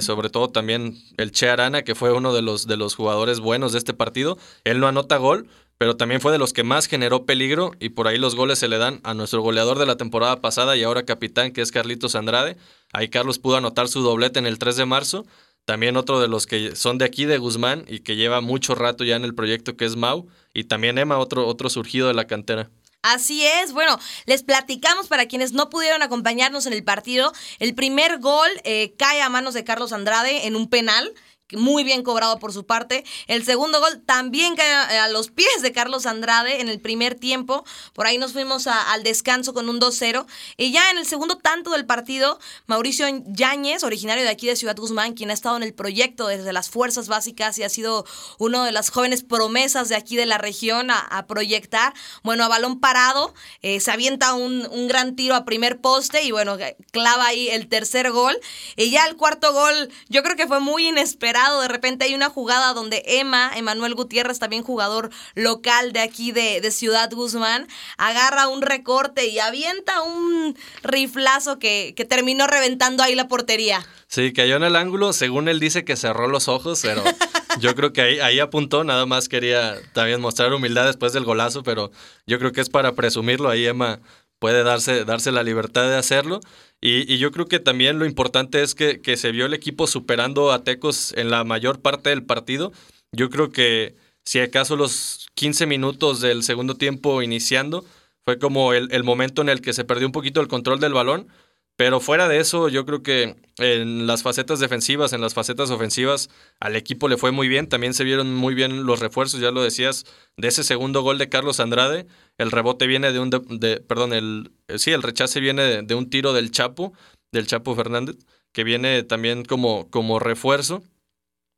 Sobre 0.00 0.30
todo 0.30 0.48
también 0.48 0.96
el 1.18 1.30
Che 1.30 1.50
Arana, 1.50 1.82
que 1.82 1.94
fue 1.94 2.12
uno 2.12 2.32
de 2.32 2.42
los, 2.42 2.66
de 2.66 2.76
los 2.76 2.94
jugadores 2.94 3.40
buenos 3.40 3.72
de 3.72 3.78
este 3.78 3.92
partido. 3.92 4.38
Él 4.64 4.80
no 4.80 4.86
anota 4.86 5.16
gol, 5.18 5.48
pero 5.78 5.96
también 5.96 6.20
fue 6.20 6.32
de 6.32 6.38
los 6.38 6.52
que 6.52 6.62
más 6.62 6.86
generó 6.86 7.26
peligro 7.26 7.72
y 7.80 7.90
por 7.90 8.06
ahí 8.06 8.16
los 8.16 8.36
goles 8.36 8.58
se 8.58 8.68
le 8.68 8.78
dan 8.78 9.00
a 9.02 9.14
nuestro 9.14 9.42
goleador 9.42 9.78
de 9.78 9.86
la 9.86 9.96
temporada 9.96 10.40
pasada 10.40 10.76
y 10.76 10.82
ahora 10.84 11.04
capitán, 11.04 11.52
que 11.52 11.60
es 11.60 11.72
Carlitos 11.72 12.14
Andrade. 12.14 12.56
Ahí 12.92 13.08
Carlos 13.08 13.38
pudo 13.38 13.56
anotar 13.56 13.88
su 13.88 14.00
doblete 14.00 14.38
en 14.38 14.46
el 14.46 14.58
3 14.58 14.76
de 14.76 14.86
marzo. 14.86 15.26
También 15.64 15.96
otro 15.96 16.20
de 16.20 16.28
los 16.28 16.46
que 16.46 16.76
son 16.76 16.98
de 16.98 17.06
aquí 17.06 17.24
de 17.24 17.38
Guzmán 17.38 17.84
y 17.88 18.00
que 18.00 18.16
lleva 18.16 18.40
mucho 18.40 18.74
rato 18.74 19.02
ya 19.02 19.16
en 19.16 19.24
el 19.24 19.34
proyecto 19.34 19.76
que 19.76 19.84
es 19.84 19.96
Mau. 19.96 20.28
Y 20.52 20.64
también 20.64 20.98
Emma, 20.98 21.18
otro, 21.18 21.46
otro 21.46 21.68
surgido 21.68 22.06
de 22.06 22.14
la 22.14 22.26
cantera. 22.26 22.70
Así 23.04 23.44
es, 23.44 23.74
bueno, 23.74 24.00
les 24.24 24.42
platicamos 24.42 25.08
para 25.08 25.26
quienes 25.26 25.52
no 25.52 25.68
pudieron 25.68 26.00
acompañarnos 26.00 26.64
en 26.64 26.72
el 26.72 26.82
partido. 26.84 27.34
El 27.58 27.74
primer 27.74 28.18
gol 28.18 28.48
eh, 28.64 28.94
cae 28.98 29.20
a 29.20 29.28
manos 29.28 29.52
de 29.52 29.62
Carlos 29.62 29.92
Andrade 29.92 30.46
en 30.46 30.56
un 30.56 30.70
penal 30.70 31.12
muy 31.52 31.84
bien 31.84 32.02
cobrado 32.02 32.38
por 32.38 32.52
su 32.52 32.64
parte. 32.64 33.04
El 33.26 33.44
segundo 33.44 33.80
gol 33.80 34.02
también 34.04 34.56
cae 34.56 34.72
a 34.98 35.08
los 35.08 35.30
pies 35.30 35.60
de 35.60 35.72
Carlos 35.72 36.06
Andrade 36.06 36.60
en 36.60 36.68
el 36.68 36.80
primer 36.80 37.14
tiempo. 37.14 37.64
Por 37.92 38.06
ahí 38.06 38.16
nos 38.16 38.32
fuimos 38.32 38.66
al 38.66 39.02
descanso 39.02 39.52
con 39.52 39.68
un 39.68 39.78
2-0. 39.78 40.26
Y 40.56 40.72
ya 40.72 40.90
en 40.90 40.98
el 40.98 41.06
segundo 41.06 41.36
tanto 41.36 41.70
del 41.70 41.84
partido, 41.84 42.38
Mauricio 42.66 43.06
Yáñez, 43.26 43.84
originario 43.84 44.24
de 44.24 44.30
aquí 44.30 44.46
de 44.46 44.56
Ciudad 44.56 44.76
Guzmán, 44.76 45.12
quien 45.12 45.30
ha 45.30 45.34
estado 45.34 45.56
en 45.56 45.62
el 45.62 45.74
proyecto 45.74 46.28
desde 46.28 46.52
las 46.52 46.70
fuerzas 46.70 47.08
básicas 47.08 47.58
y 47.58 47.62
ha 47.62 47.68
sido 47.68 48.06
uno 48.38 48.64
de 48.64 48.72
las 48.72 48.90
jóvenes 48.90 49.22
promesas 49.22 49.88
de 49.88 49.96
aquí 49.96 50.16
de 50.16 50.26
la 50.26 50.38
región 50.38 50.90
a, 50.90 51.26
proyectar. 51.28 51.94
Bueno, 52.22 52.44
a 52.44 52.48
balón 52.48 52.80
parado, 52.80 53.34
eh, 53.62 53.80
se 53.80 53.90
avienta 53.90 54.34
un, 54.34 54.66
un 54.70 54.88
gran 54.88 55.16
tiro 55.16 55.34
a 55.34 55.44
primer 55.44 55.80
poste 55.80 56.22
y 56.22 56.32
bueno, 56.32 56.58
clava 56.90 57.26
ahí 57.26 57.48
el 57.48 57.68
tercer 57.68 58.10
gol. 58.10 58.36
Y 58.76 58.90
ya 58.90 59.06
el 59.06 59.16
cuarto 59.16 59.52
gol, 59.52 59.90
yo 60.08 60.22
creo 60.22 60.36
que 60.36 60.46
fue 60.46 60.60
muy 60.60 60.88
inesperado 60.88 61.33
de 61.60 61.68
repente 61.68 62.04
hay 62.04 62.14
una 62.14 62.30
jugada 62.30 62.72
donde 62.72 63.02
Emma, 63.06 63.50
Emanuel 63.56 63.94
Gutiérrez, 63.94 64.38
también 64.38 64.62
jugador 64.62 65.10
local 65.34 65.92
de 65.92 66.00
aquí 66.00 66.32
de, 66.32 66.70
Ciudad 66.70 67.10
Guzmán, 67.12 67.68
agarra 67.98 68.48
un 68.48 68.62
recorte 68.62 69.26
y 69.26 69.38
avienta 69.38 70.02
un 70.02 70.56
riflazo 70.82 71.58
que, 71.58 71.94
que 71.96 72.04
terminó 72.04 72.46
reventando 72.46 73.02
ahí 73.02 73.14
la 73.14 73.28
portería. 73.28 73.84
Sí, 74.08 74.32
cayó 74.32 74.56
en 74.56 74.62
el 74.62 74.76
ángulo. 74.76 75.12
Según 75.12 75.48
él 75.48 75.60
dice 75.60 75.84
que 75.84 75.96
cerró 75.96 76.28
los 76.28 76.48
ojos, 76.48 76.80
pero 76.82 77.02
yo 77.60 77.74
creo 77.74 77.92
que 77.92 78.00
ahí, 78.00 78.20
ahí 78.20 78.38
apuntó. 78.40 78.84
Nada 78.84 79.06
más 79.06 79.28
quería 79.28 79.76
también 79.92 80.20
mostrar 80.20 80.52
humildad 80.52 80.86
después 80.86 81.12
del 81.12 81.24
golazo, 81.24 81.62
pero 81.62 81.90
yo 82.26 82.38
creo 82.38 82.52
que 82.52 82.60
es 82.60 82.70
para 82.70 82.92
presumirlo. 82.92 83.48
Ahí 83.48 83.66
Emma 83.66 84.00
puede 84.38 84.62
darse, 84.62 85.04
darse 85.04 85.32
la 85.32 85.42
libertad 85.42 85.88
de 85.88 85.96
hacerlo. 85.96 86.40
Y, 86.80 87.18
yo 87.18 87.30
creo 87.30 87.46
que 87.46 87.60
también 87.60 87.98
lo 87.98 88.06
importante 88.06 88.62
es 88.62 88.74
que, 88.74 89.00
que, 89.00 89.16
se 89.16 89.32
vio 89.32 89.46
el 89.46 89.54
equipo 89.54 89.86
superando 89.86 90.52
a 90.52 90.64
Tecos 90.64 91.14
en 91.16 91.30
la 91.30 91.44
mayor 91.44 91.80
parte 91.80 92.10
del 92.10 92.24
partido. 92.24 92.72
Yo 93.12 93.30
creo 93.30 93.50
que 93.50 93.94
si 94.24 94.40
acaso 94.40 94.76
los 94.76 95.28
15 95.34 95.66
minutos 95.66 96.20
del 96.20 96.42
segundo 96.42 96.74
tiempo 96.74 97.22
iniciando 97.22 97.84
fue 98.24 98.38
como 98.38 98.72
el, 98.72 98.88
el 98.90 99.04
momento 99.04 99.42
en 99.42 99.48
el 99.50 99.60
que 99.60 99.72
se 99.72 99.84
perdió 99.84 100.06
un 100.06 100.12
poquito 100.12 100.40
el 100.40 100.48
control 100.48 100.80
del 100.80 100.94
balón, 100.94 101.28
pero 101.76 101.98
fuera 101.98 102.28
de 102.28 102.38
eso, 102.38 102.68
yo 102.68 102.86
creo 102.86 103.02
que 103.02 103.34
en 103.58 104.06
las 104.06 104.22
facetas 104.22 104.60
defensivas, 104.60 105.12
en 105.12 105.20
las 105.20 105.34
facetas 105.34 105.70
ofensivas, 105.70 106.30
al 106.60 106.76
equipo 106.76 107.08
le 107.08 107.16
fue 107.16 107.32
muy 107.32 107.48
bien. 107.48 107.68
También 107.68 107.94
se 107.94 108.04
vieron 108.04 108.32
muy 108.32 108.54
bien 108.54 108.86
los 108.86 109.00
refuerzos, 109.00 109.40
ya 109.40 109.50
lo 109.50 109.62
decías, 109.62 110.04
de 110.36 110.48
ese 110.48 110.62
segundo 110.62 111.02
gol 111.02 111.18
de 111.18 111.28
Carlos 111.28 111.58
Andrade. 111.58 112.06
El 112.38 112.52
rebote 112.52 112.86
viene 112.86 113.12
de 113.12 113.18
un, 113.18 113.30
de, 113.30 113.80
perdón, 113.80 114.12
el, 114.12 114.52
eh, 114.68 114.78
sí, 114.78 114.92
el 114.92 115.02
rechace 115.02 115.40
viene 115.40 115.82
de, 115.82 115.94
un 115.96 116.10
tiro 116.10 116.32
del 116.32 116.52
Chapo, 116.52 116.92
del 117.32 117.48
Chapo 117.48 117.74
Fernández, 117.74 118.16
que 118.52 118.62
viene 118.62 119.02
también 119.02 119.44
como, 119.44 119.90
como 119.90 120.20
refuerzo. 120.20 120.84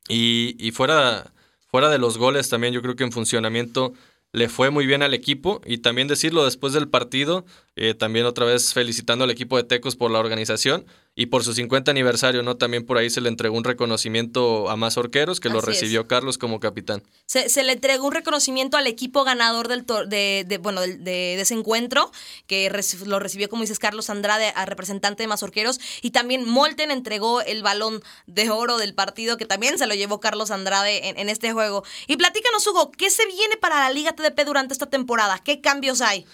Y, 0.08 0.56
y 0.58 0.70
fuera, 0.70 1.34
fuera 1.68 1.90
de 1.90 1.98
los 1.98 2.16
goles 2.16 2.48
también 2.48 2.72
yo 2.72 2.80
creo 2.80 2.96
que 2.96 3.04
en 3.04 3.12
funcionamiento 3.12 3.92
le 4.32 4.48
fue 4.48 4.70
muy 4.70 4.86
bien 4.86 5.02
al 5.02 5.14
equipo. 5.14 5.60
Y 5.64 5.78
también 5.78 6.08
decirlo 6.08 6.44
después 6.44 6.72
del 6.72 6.88
partido, 6.88 7.44
eh, 7.76 7.94
también 7.94 8.26
otra 8.26 8.46
vez 8.46 8.74
felicitando 8.74 9.24
al 9.24 9.30
equipo 9.30 9.56
de 9.56 9.64
Tecos 9.64 9.96
por 9.96 10.10
la 10.10 10.18
organización 10.18 10.86
y 11.18 11.26
por 11.26 11.42
su 11.42 11.54
50 11.54 11.90
aniversario, 11.90 12.42
¿no? 12.42 12.58
También 12.58 12.84
por 12.84 12.98
ahí 12.98 13.08
se 13.08 13.22
le 13.22 13.30
entregó 13.30 13.56
un 13.56 13.64
reconocimiento 13.64 14.68
a 14.68 14.76
más 14.76 14.98
orqueros 14.98 15.40
que 15.40 15.48
lo 15.48 15.62
recibió 15.62 16.06
Carlos 16.06 16.36
como 16.36 16.60
capitán. 16.60 17.02
Se, 17.24 17.64
le 17.64 17.72
entregó 17.72 18.06
un 18.06 18.12
reconocimiento 18.12 18.76
al 18.76 18.86
equipo 18.86 19.24
ganador 19.24 19.66
del 19.66 19.86
de, 19.86 20.60
bueno, 20.62 20.82
de, 20.82 21.40
ese 21.40 21.54
encuentro, 21.54 22.12
que 22.46 22.70
lo 23.06 23.18
recibió, 23.18 23.48
como 23.48 23.62
dices, 23.62 23.78
Carlos 23.78 24.10
Andrade, 24.10 24.52
a 24.54 24.66
representante 24.66 25.22
de 25.22 25.26
Mazorqueros, 25.28 25.80
y 26.02 26.10
también 26.10 26.46
Molten 26.46 26.90
entregó 26.90 27.40
el 27.40 27.62
balón 27.62 28.02
de 28.26 28.50
oro 28.50 28.76
del 28.76 28.94
partido, 28.94 29.38
que 29.38 29.46
también 29.46 29.78
se 29.78 29.86
lo 29.86 29.94
llevó 29.94 30.20
Carlos 30.20 30.50
Andrade 30.50 31.08
en, 31.08 31.18
en 31.18 31.30
este 31.30 31.50
juego. 31.52 31.82
Y 32.08 32.18
platícanos, 32.18 32.66
Hugo, 32.66 32.92
¿qué 32.92 33.08
se 33.08 33.24
viene 33.24 33.56
para 33.56 33.80
la 33.80 33.90
Liga 33.90 34.12
TDP 34.12 34.44
durante 34.44 34.74
esta 34.74 34.86
temporada? 34.86 35.38
¿Qué 35.42 35.62
cambios 35.62 36.02
hay? 36.02 36.26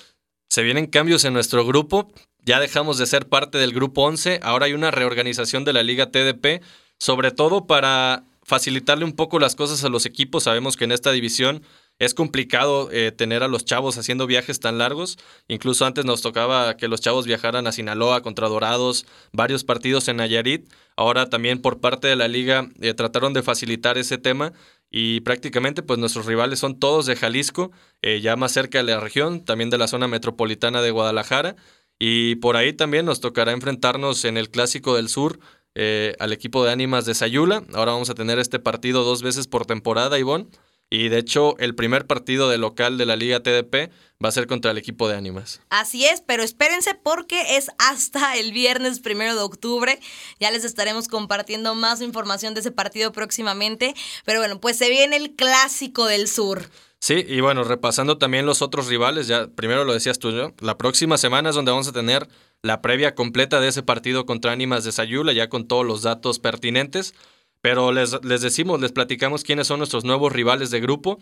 Se 0.49 0.63
vienen 0.63 0.87
cambios 0.87 1.25
en 1.25 1.35
nuestro 1.35 1.65
grupo, 1.65 2.13
ya 2.45 2.61
dejamos 2.61 2.99
de 2.99 3.07
ser 3.07 3.29
parte 3.29 3.59
del 3.59 3.73
grupo 3.73 4.03
11, 4.03 4.41
ahora 4.43 4.67
hay 4.67 4.73
una 4.73 4.91
reorganización 4.91 5.65
de 5.65 5.73
la 5.73 5.83
liga 5.83 6.11
TDP, 6.11 6.63
sobre 6.99 7.31
todo 7.31 7.67
para 7.67 8.25
facilitarle 8.43 9.05
un 9.05 9.13
poco 9.13 9.39
las 9.39 9.55
cosas 9.55 9.85
a 9.85 9.89
los 9.89 10.07
equipos. 10.07 10.45
Sabemos 10.45 10.77
que 10.77 10.85
en 10.85 10.93
esta 10.93 11.13
división 11.13 11.63
es 11.99 12.15
complicado 12.15 12.91
eh, 12.91 13.13
tener 13.13 13.43
a 13.43 13.49
los 13.49 13.65
chavos 13.65 13.97
haciendo 13.97 14.27
viajes 14.27 14.59
tan 14.61 14.79
largos. 14.79 15.19
Incluso 15.47 15.87
antes 15.87 16.05
nos 16.05 16.23
tocaba 16.23 16.77
que 16.77 16.89
los 16.89 17.01
chavos 17.01 17.27
viajaran 17.27 17.67
a 17.67 17.73
Sinaloa 17.73 18.23
contra 18.23 18.49
Dorados, 18.49 19.07
varios 19.33 19.63
partidos 19.63 20.09
en 20.09 20.17
Nayarit. 20.17 20.73
Ahora 20.97 21.31
también 21.31 21.63
por 21.63 21.81
parte 21.81 22.09
de 22.09 22.17
la 22.17 22.29
liga 22.29 22.69
eh, 22.81 22.95
trataron 22.95 23.33
de 23.33 23.43
facilitar 23.43 23.99
ese 23.99 24.19
tema 24.19 24.53
y 24.91 25.21
prácticamente 25.21 25.83
pues 25.83 25.99
nuestros 25.99 26.27
rivales 26.27 26.59
son 26.59 26.79
todos 26.79 27.07
de 27.07 27.17
Jalisco, 27.17 27.71
eh, 28.03 28.21
ya 28.21 28.37
más 28.37 28.53
cerca 28.53 28.79
de 28.79 28.85
la 28.85 29.01
región, 29.01 29.45
también 29.45 29.71
de 29.71 29.79
la 29.79 29.89
zona 29.89 30.09
metropolitana 30.09 30.83
de 30.83 30.91
Guadalajara. 30.91 31.57
Y 31.99 32.37
por 32.37 32.57
ahí 32.57 32.73
también 32.73 33.07
nos 33.07 33.21
tocará 33.21 33.53
enfrentarnos 33.53 34.25
en 34.25 34.37
el 34.37 34.51
Clásico 34.51 34.97
del 34.97 35.09
Sur 35.09 35.39
eh, 35.75 36.15
al 36.19 36.33
equipo 36.33 36.65
de 36.65 36.73
Ánimas 36.73 37.07
de 37.07 37.15
Sayula. 37.15 37.63
Ahora 37.75 37.93
vamos 37.93 38.11
a 38.11 38.15
tener 38.15 38.39
este 38.39 38.59
partido 38.59 39.05
dos 39.05 39.23
veces 39.23 39.47
por 39.47 39.67
temporada, 39.67 40.19
Ivonne. 40.19 40.49
Y 40.91 41.09
de 41.09 41.17
hecho, 41.17 41.57
el 41.59 41.75
primer 41.75 42.07
partido 42.07 42.51
de 42.51 42.59
local 42.59 42.99
de 42.99 43.07
la 43.07 43.17
Liga 43.17 43.43
TDP 43.43 43.91
va 44.23 44.29
a 44.29 44.33
ser 44.33 44.47
contra 44.47 44.73
el 44.73 44.77
equipo 44.77 45.09
de 45.09 45.17
Ánimas. 45.17 45.63
Así 45.71 46.05
es, 46.05 46.21
pero 46.21 46.43
espérense 46.43 46.95
porque 46.95 47.57
es 47.57 47.71
hasta 47.79 48.37
el 48.37 48.53
viernes 48.53 49.01
primero 49.01 49.35
de 49.35 49.41
octubre. 49.41 49.99
Ya 50.39 50.51
les 50.51 50.65
estaremos 50.65 51.09
compartiendo 51.09 51.75
más 51.75 52.03
información 52.03 52.53
de 52.53 52.61
ese 52.61 52.73
partido 52.73 53.11
próximamente. 53.11 53.95
Pero 54.27 54.41
bueno, 54.41 54.61
pues 54.61 54.77
se 54.77 54.91
viene 54.91 55.17
el 55.17 55.35
clásico 55.35 56.05
del 56.05 56.29
sur. 56.29 56.69
Sí, 57.03 57.25
y 57.27 57.41
bueno, 57.41 57.65
repasando 57.65 58.17
también 58.17 58.47
los 58.47 58.63
otros 58.63 58.87
rivales, 58.87 59.27
ya 59.27 59.49
primero 59.49 59.85
lo 59.85 59.93
decías 59.93 60.21
tú, 60.21 60.31
la 60.61 60.79
próxima 60.79 61.19
semana 61.19 61.49
es 61.49 61.57
donde 61.57 61.73
vamos 61.73 61.89
a 61.89 61.93
tener 61.93 62.29
la 62.63 62.81
previa 62.81 63.17
completa 63.17 63.61
de 63.61 63.67
ese 63.67 63.83
partido 63.83 64.25
contra 64.25 64.53
Ánimas 64.53 64.85
de 64.85 64.93
Sayula, 64.93 65.33
ya 65.33 65.49
con 65.49 65.67
todos 65.67 65.85
los 65.85 66.03
datos 66.03 66.39
pertinentes. 66.39 67.13
Pero 67.61 67.91
les, 67.91 68.25
les 68.25 68.41
decimos, 68.41 68.81
les 68.81 68.93
platicamos 68.93 69.43
quiénes 69.43 69.67
son 69.67 69.79
nuestros 69.79 70.05
nuevos 70.05 70.33
rivales 70.33 70.71
de 70.71 70.79
grupo 70.79 71.19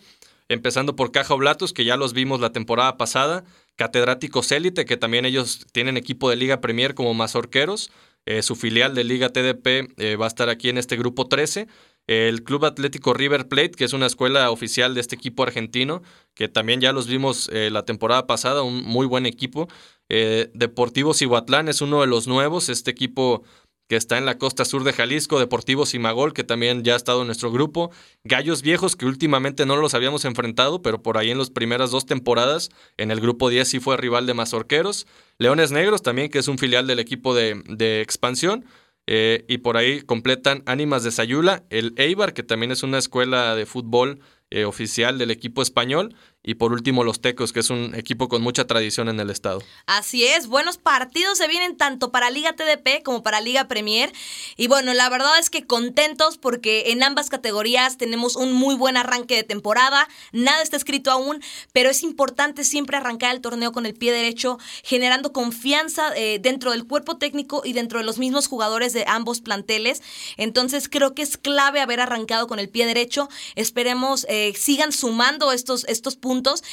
empezando 0.51 0.97
por 0.97 1.13
Caja 1.13 1.33
Oblatos, 1.33 1.73
que 1.73 1.87
ya 1.87 1.97
los 1.97 2.13
vimos 2.13 2.41
la 2.41 2.53
temporada 2.53 2.99
pasada, 2.99 3.45
Catedráticos 3.77 4.53
Élite, 4.53 4.85
que 4.85 4.99
también 4.99 5.25
ellos 5.25 5.65
tienen 5.73 5.97
equipo 5.97 6.29
de 6.29 6.37
Liga 6.37 6.61
Premier 6.61 6.95
como 6.95 7.15
Mazorqueros, 7.15 7.91
eh, 8.27 8.43
su 8.43 8.55
filial 8.55 8.95
de 8.95 9.05
Liga 9.05 9.31
TDP 9.31 9.95
eh, 9.97 10.17
va 10.17 10.27
a 10.27 10.29
estar 10.29 10.51
aquí 10.51 10.69
en 10.69 10.77
este 10.77 10.97
grupo 10.97 11.27
13, 11.27 11.69
el 12.07 12.43
Club 12.43 12.65
Atlético 12.65 13.15
River 13.15 13.49
Plate, 13.49 13.73
que 13.73 13.85
es 13.85 13.93
una 13.93 14.07
escuela 14.07 14.51
oficial 14.51 14.95
de 14.95 15.01
este 15.01 15.17
equipo 15.17 15.43
argentino, 15.43 16.03
que 16.35 16.49
también 16.49 16.81
ya 16.81 16.93
los 16.93 17.07
vimos 17.07 17.49
eh, 17.53 17.71
la 17.71 17.85
temporada 17.85 18.27
pasada, 18.27 18.63
un 18.63 18.83
muy 18.83 19.07
buen 19.07 19.27
equipo. 19.27 19.69
Deportivo 20.09 21.15
Cihuatlán 21.15 21.69
es 21.69 21.81
uno 21.83 22.01
de 22.01 22.09
los 22.09 22.27
nuevos, 22.27 22.69
este 22.69 22.91
equipo 22.91 23.45
que 23.91 23.97
está 23.97 24.19
en 24.19 24.25
la 24.25 24.39
costa 24.39 24.65
sur 24.65 24.85
de 24.85 24.93
Jalisco, 24.93 25.41
Deportivo 25.41 25.85
Simagol, 25.85 26.33
que 26.33 26.45
también 26.45 26.85
ya 26.85 26.93
ha 26.93 26.97
estado 26.97 27.23
en 27.23 27.27
nuestro 27.27 27.51
grupo, 27.51 27.91
Gallos 28.23 28.63
Viejos, 28.63 28.95
que 28.95 29.05
últimamente 29.05 29.67
no 29.67 29.75
los 29.75 29.95
habíamos 29.95 30.25
enfrentado, 30.25 30.81
pero 30.81 31.03
por 31.03 31.19
ahí 31.19 31.33
en 31.33 31.39
las 31.39 31.51
primeras 31.51 31.91
dos 31.91 32.07
temporadas, 32.07 32.71
en 32.99 33.11
el 33.11 33.21
grupo 33.21 33.49
10 33.51 33.67
sí 33.67 33.81
fue 33.81 33.97
rival 33.97 34.27
de 34.27 34.35
Mazorqueros, 34.35 35.09
Leones 35.39 35.73
Negros 35.73 36.03
también, 36.03 36.31
que 36.31 36.39
es 36.39 36.47
un 36.47 36.57
filial 36.57 36.87
del 36.87 37.01
equipo 37.01 37.35
de, 37.35 37.65
de 37.67 38.01
expansión, 38.01 38.65
eh, 39.07 39.45
y 39.49 39.59
por 39.59 39.77
ahí 39.77 40.03
completan 40.03 40.63
Ánimas 40.67 41.03
de 41.03 41.11
Sayula, 41.11 41.65
el 41.71 41.95
Eibar, 41.97 42.33
que 42.33 42.43
también 42.43 42.71
es 42.71 42.83
una 42.83 42.99
escuela 42.99 43.55
de 43.55 43.67
fútbol 43.67 44.21
eh, 44.51 44.65
oficial 44.65 45.19
del 45.19 45.31
equipo 45.31 45.63
español. 45.63 46.15
Y 46.43 46.55
por 46.55 46.73
último, 46.73 47.05
los 47.05 47.21
Tecos, 47.21 47.53
que 47.53 47.61
es 47.61 47.69
un 47.69 47.95
equipo 47.95 48.29
con 48.31 48.41
mucha 48.41 48.67
tradición 48.67 49.11
en 49.11 49.21
el 49.21 49.29
estado. 49.29 49.63
Así 49.85 50.25
es, 50.25 50.47
buenos 50.47 50.79
partidos 50.79 51.37
se 51.37 51.47
vienen 51.49 51.77
tanto 51.77 52.11
para 52.11 52.31
Liga 52.31 52.55
TDP 52.55 53.03
como 53.05 53.23
para 53.23 53.43
Liga 53.43 53.69
Premier. 53.69 54.11
Y 54.57 54.67
bueno, 54.67 54.95
la 54.95 55.11
verdad 55.11 55.39
es 55.39 55.51
que 55.51 55.67
contentos 55.67 56.39
porque 56.39 56.93
en 56.93 57.03
ambas 57.03 57.29
categorías 57.29 57.99
tenemos 57.99 58.37
un 58.37 58.55
muy 58.55 58.75
buen 58.75 58.97
arranque 58.97 59.37
de 59.37 59.43
temporada. 59.43 60.09
Nada 60.33 60.63
está 60.63 60.79
escrito 60.79 61.11
aún, 61.11 61.43
pero 61.75 61.91
es 61.91 62.03
importante 62.03 62.65
siempre 62.65 62.97
arrancar 62.97 63.35
el 63.35 63.43
torneo 63.43 63.73
con 63.73 63.85
el 63.85 63.93
pie 63.93 64.11
derecho, 64.11 64.59
generando 64.83 65.35
confianza 65.35 66.17
eh, 66.17 66.39
dentro 66.41 66.71
del 66.71 66.87
cuerpo 66.87 67.19
técnico 67.19 67.61
y 67.67 67.75
dentro 67.75 67.99
de 67.99 68.07
los 68.07 68.17
mismos 68.17 68.47
jugadores 68.47 68.95
de 68.95 69.05
ambos 69.07 69.43
planteles. 69.43 70.01
Entonces 70.39 70.89
creo 70.89 71.15
que 71.15 71.21
es 71.21 71.37
clave 71.37 71.83
haber 71.83 72.01
arrancado 72.01 72.47
con 72.47 72.59
el 72.59 72.71
pie 72.71 72.87
derecho. 72.87 73.29
Esperemos 73.57 74.25
eh, 74.31 74.55
sigan 74.57 74.93
sumando 74.93 75.53
estos, 75.53 75.85
estos 75.85 76.17
puntos 76.17 76.30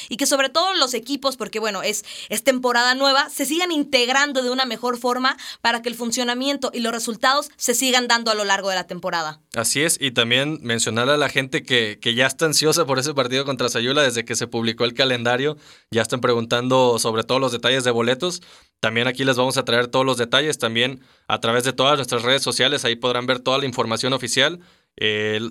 y 0.08 0.16
que 0.16 0.26
sobre 0.26 0.48
todo 0.48 0.74
los 0.74 0.94
equipos, 0.94 1.36
porque 1.36 1.58
bueno, 1.58 1.82
es, 1.82 2.04
es 2.28 2.44
temporada 2.44 2.94
nueva, 2.94 3.28
se 3.28 3.44
sigan 3.44 3.72
integrando 3.72 4.42
de 4.42 4.50
una 4.50 4.64
mejor 4.64 4.98
forma 4.98 5.36
para 5.60 5.82
que 5.82 5.88
el 5.88 5.94
funcionamiento 5.94 6.70
y 6.72 6.80
los 6.80 6.92
resultados 6.92 7.50
se 7.56 7.74
sigan 7.74 8.08
dando 8.08 8.30
a 8.30 8.34
lo 8.34 8.44
largo 8.44 8.70
de 8.70 8.76
la 8.76 8.86
temporada. 8.86 9.40
Así 9.54 9.82
es, 9.82 9.98
y 10.00 10.12
también 10.12 10.58
mencionar 10.62 11.08
a 11.08 11.16
la 11.16 11.28
gente 11.28 11.62
que, 11.62 11.98
que 12.00 12.14
ya 12.14 12.26
está 12.26 12.46
ansiosa 12.46 12.86
por 12.86 12.98
ese 12.98 13.14
partido 13.14 13.44
contra 13.44 13.68
Sayula 13.68 14.02
desde 14.02 14.24
que 14.24 14.36
se 14.36 14.46
publicó 14.46 14.84
el 14.84 14.94
calendario, 14.94 15.56
ya 15.90 16.02
están 16.02 16.20
preguntando 16.20 16.98
sobre 16.98 17.24
todos 17.24 17.40
los 17.40 17.52
detalles 17.52 17.84
de 17.84 17.90
boletos. 17.90 18.42
También 18.80 19.08
aquí 19.08 19.24
les 19.24 19.36
vamos 19.36 19.56
a 19.56 19.64
traer 19.64 19.88
todos 19.88 20.06
los 20.06 20.18
detalles, 20.18 20.58
también 20.58 21.00
a 21.26 21.40
través 21.40 21.64
de 21.64 21.72
todas 21.72 21.96
nuestras 21.96 22.22
redes 22.22 22.42
sociales, 22.42 22.84
ahí 22.84 22.94
podrán 22.94 23.26
ver 23.26 23.40
toda 23.40 23.58
la 23.58 23.66
información 23.66 24.12
oficial 24.12 24.60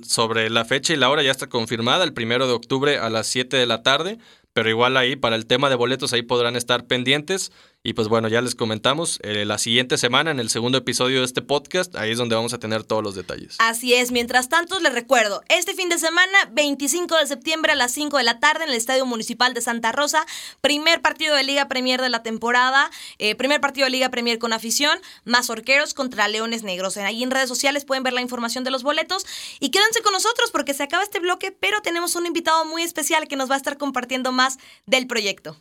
sobre 0.03 0.49
la 0.49 0.65
fecha 0.65 0.93
y 0.93 0.97
la 0.97 1.09
hora 1.09 1.23
ya 1.23 1.31
está 1.31 1.47
confirmada, 1.47 2.03
el 2.03 2.13
primero 2.13 2.47
de 2.47 2.53
octubre 2.53 2.97
a 2.97 3.09
las 3.09 3.27
7 3.27 3.55
de 3.55 3.65
la 3.65 3.83
tarde, 3.83 4.17
pero 4.53 4.69
igual 4.69 4.97
ahí 4.97 5.15
para 5.15 5.35
el 5.35 5.45
tema 5.45 5.69
de 5.69 5.75
boletos 5.75 6.13
ahí 6.13 6.21
podrán 6.21 6.55
estar 6.55 6.85
pendientes. 6.87 7.51
Y 7.87 7.93
pues 7.93 8.09
bueno, 8.09 8.27
ya 8.27 8.41
les 8.41 8.53
comentamos, 8.53 9.17
eh, 9.23 9.45
la 9.45 9.57
siguiente 9.57 9.97
semana, 9.97 10.29
en 10.29 10.41
el 10.41 10.49
segundo 10.49 10.77
episodio 10.77 11.19
de 11.19 11.25
este 11.25 11.41
podcast, 11.41 11.95
ahí 11.95 12.11
es 12.11 12.17
donde 12.17 12.35
vamos 12.35 12.51
a 12.51 12.57
tener 12.59 12.83
todos 12.83 13.01
los 13.01 13.15
detalles. 13.15 13.55
Así 13.59 13.93
es, 13.93 14.11
mientras 14.11 14.49
tanto 14.49 14.77
les 14.81 14.91
recuerdo, 14.91 15.41
este 15.47 15.73
fin 15.73 15.87
de 15.87 15.97
semana, 15.97 16.37
25 16.51 17.15
de 17.15 17.25
septiembre 17.27 17.71
a 17.71 17.75
las 17.75 17.93
5 17.93 18.17
de 18.17 18.25
la 18.25 18.41
tarde 18.41 18.65
en 18.65 18.71
el 18.71 18.75
Estadio 18.75 19.05
Municipal 19.05 19.53
de 19.53 19.61
Santa 19.61 19.93
Rosa, 19.93 20.25
primer 20.59 21.01
partido 21.01 21.33
de 21.33 21.43
Liga 21.43 21.69
Premier 21.69 22.01
de 22.01 22.09
la 22.09 22.23
temporada, 22.23 22.91
eh, 23.19 23.35
primer 23.35 23.61
partido 23.61 23.85
de 23.85 23.91
Liga 23.91 24.09
Premier 24.09 24.37
con 24.37 24.51
afición, 24.51 24.99
más 25.23 25.49
orqueros 25.49 25.93
contra 25.93 26.27
Leones 26.27 26.63
Negros. 26.63 26.97
Ahí 26.97 27.23
en 27.23 27.31
redes 27.31 27.47
sociales 27.47 27.85
pueden 27.85 28.03
ver 28.03 28.11
la 28.11 28.19
información 28.19 28.65
de 28.65 28.71
los 28.71 28.83
boletos 28.83 29.25
y 29.61 29.69
quédense 29.69 30.01
con 30.01 30.11
nosotros 30.11 30.51
porque 30.51 30.73
se 30.73 30.83
acaba 30.83 31.03
este 31.03 31.21
bloque, 31.21 31.53
pero 31.53 31.81
tenemos 31.81 32.17
un 32.17 32.25
invitado 32.25 32.65
muy 32.65 32.83
especial 32.83 33.29
que 33.29 33.37
nos 33.37 33.49
va 33.49 33.53
a 33.53 33.59
estar 33.59 33.77
compartiendo 33.77 34.33
más 34.33 34.57
del 34.85 35.07
proyecto. 35.07 35.55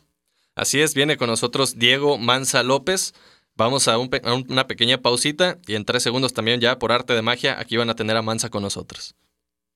Así 0.57 0.81
es, 0.81 0.95
viene 0.95 1.17
con 1.17 1.29
nosotros 1.29 1.77
Diego 1.77 2.17
Manza 2.17 2.63
López. 2.63 3.13
Vamos 3.55 3.87
a, 3.87 3.99
una 3.99 4.65
pequeña 4.65 4.97
pausita 4.97 5.59
y 5.67 5.75
en 5.75 5.85
tres 5.85 6.01
segundos 6.01 6.33
también 6.33 6.59
ya 6.59 6.79
por 6.79 6.91
arte 6.91 7.13
de 7.13 7.21
magia 7.21 7.59
aquí 7.59 7.77
van 7.77 7.91
a 7.91 7.95
tener 7.95 8.17
a 8.17 8.23
Mansa 8.23 8.49
con 8.49 8.63
nosotros. 8.63 9.13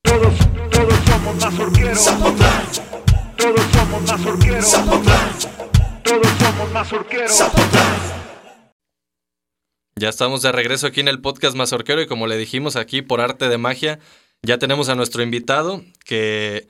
Todos, 0.01 0.33
todos 0.71 0.93
somos 1.05 1.35
mazorqueros. 1.35 2.05
Todos 3.37 3.61
somos 3.71 4.01
mazorqueros. 4.07 4.71
Todos 6.03 6.27
somos 6.39 6.71
mazorqueros. 6.73 7.43
Ya 9.95 10.09
estamos 10.09 10.41
de 10.41 10.51
regreso 10.51 10.87
aquí 10.87 11.01
en 11.01 11.09
el 11.09 11.21
podcast 11.21 11.55
Mazorquero 11.55 12.01
y 12.01 12.07
como 12.07 12.25
le 12.25 12.37
dijimos 12.37 12.75
aquí 12.75 13.03
por 13.03 13.21
arte 13.21 13.49
de 13.49 13.59
magia, 13.59 13.99
ya 14.41 14.57
tenemos 14.57 14.89
a 14.89 14.95
nuestro 14.95 15.21
invitado 15.21 15.83
que 16.05 16.67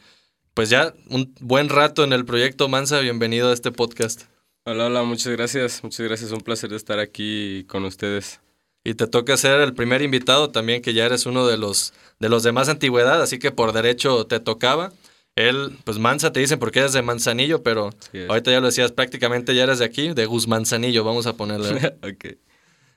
pues 0.53 0.69
ya 0.69 0.93
un 1.09 1.33
buen 1.39 1.69
rato 1.69 2.03
en 2.03 2.13
el 2.13 2.25
proyecto 2.25 2.67
Mansa, 2.67 2.99
bienvenido 2.99 3.49
a 3.49 3.53
este 3.53 3.71
podcast. 3.71 4.23
Hola, 4.65 4.87
hola, 4.87 5.03
muchas 5.03 5.31
gracias, 5.33 5.83
muchas 5.83 6.05
gracias, 6.05 6.31
un 6.31 6.41
placer 6.41 6.73
estar 6.73 6.99
aquí 6.99 7.65
con 7.67 7.85
ustedes. 7.85 8.41
Y 8.83 8.95
te 8.95 9.07
toca 9.07 9.37
ser 9.37 9.61
el 9.61 9.73
primer 9.73 10.01
invitado 10.01 10.49
también, 10.49 10.81
que 10.81 10.93
ya 10.93 11.05
eres 11.05 11.25
uno 11.25 11.47
de 11.47 11.57
los 11.57 11.93
de 12.19 12.29
los 12.29 12.43
de 12.43 12.51
más 12.51 12.67
antigüedad, 12.67 13.21
así 13.21 13.39
que 13.39 13.51
por 13.51 13.73
derecho 13.73 14.25
te 14.25 14.39
tocaba. 14.39 14.91
Él, 15.35 15.77
pues 15.85 15.97
Mansa 15.97 16.33
te 16.33 16.41
dicen 16.41 16.59
porque 16.59 16.79
eres 16.79 16.93
de 16.93 17.01
Manzanillo, 17.01 17.63
pero 17.63 17.91
ahorita 18.27 18.51
ya 18.51 18.59
lo 18.59 18.67
decías, 18.67 18.91
prácticamente 18.91 19.55
ya 19.55 19.63
eres 19.63 19.79
de 19.79 19.85
aquí, 19.85 20.13
de 20.13 20.25
Guzmanzanillo, 20.25 21.03
vamos 21.03 21.25
a 21.25 21.37
ponerle. 21.37 21.95
ok. 22.03 22.37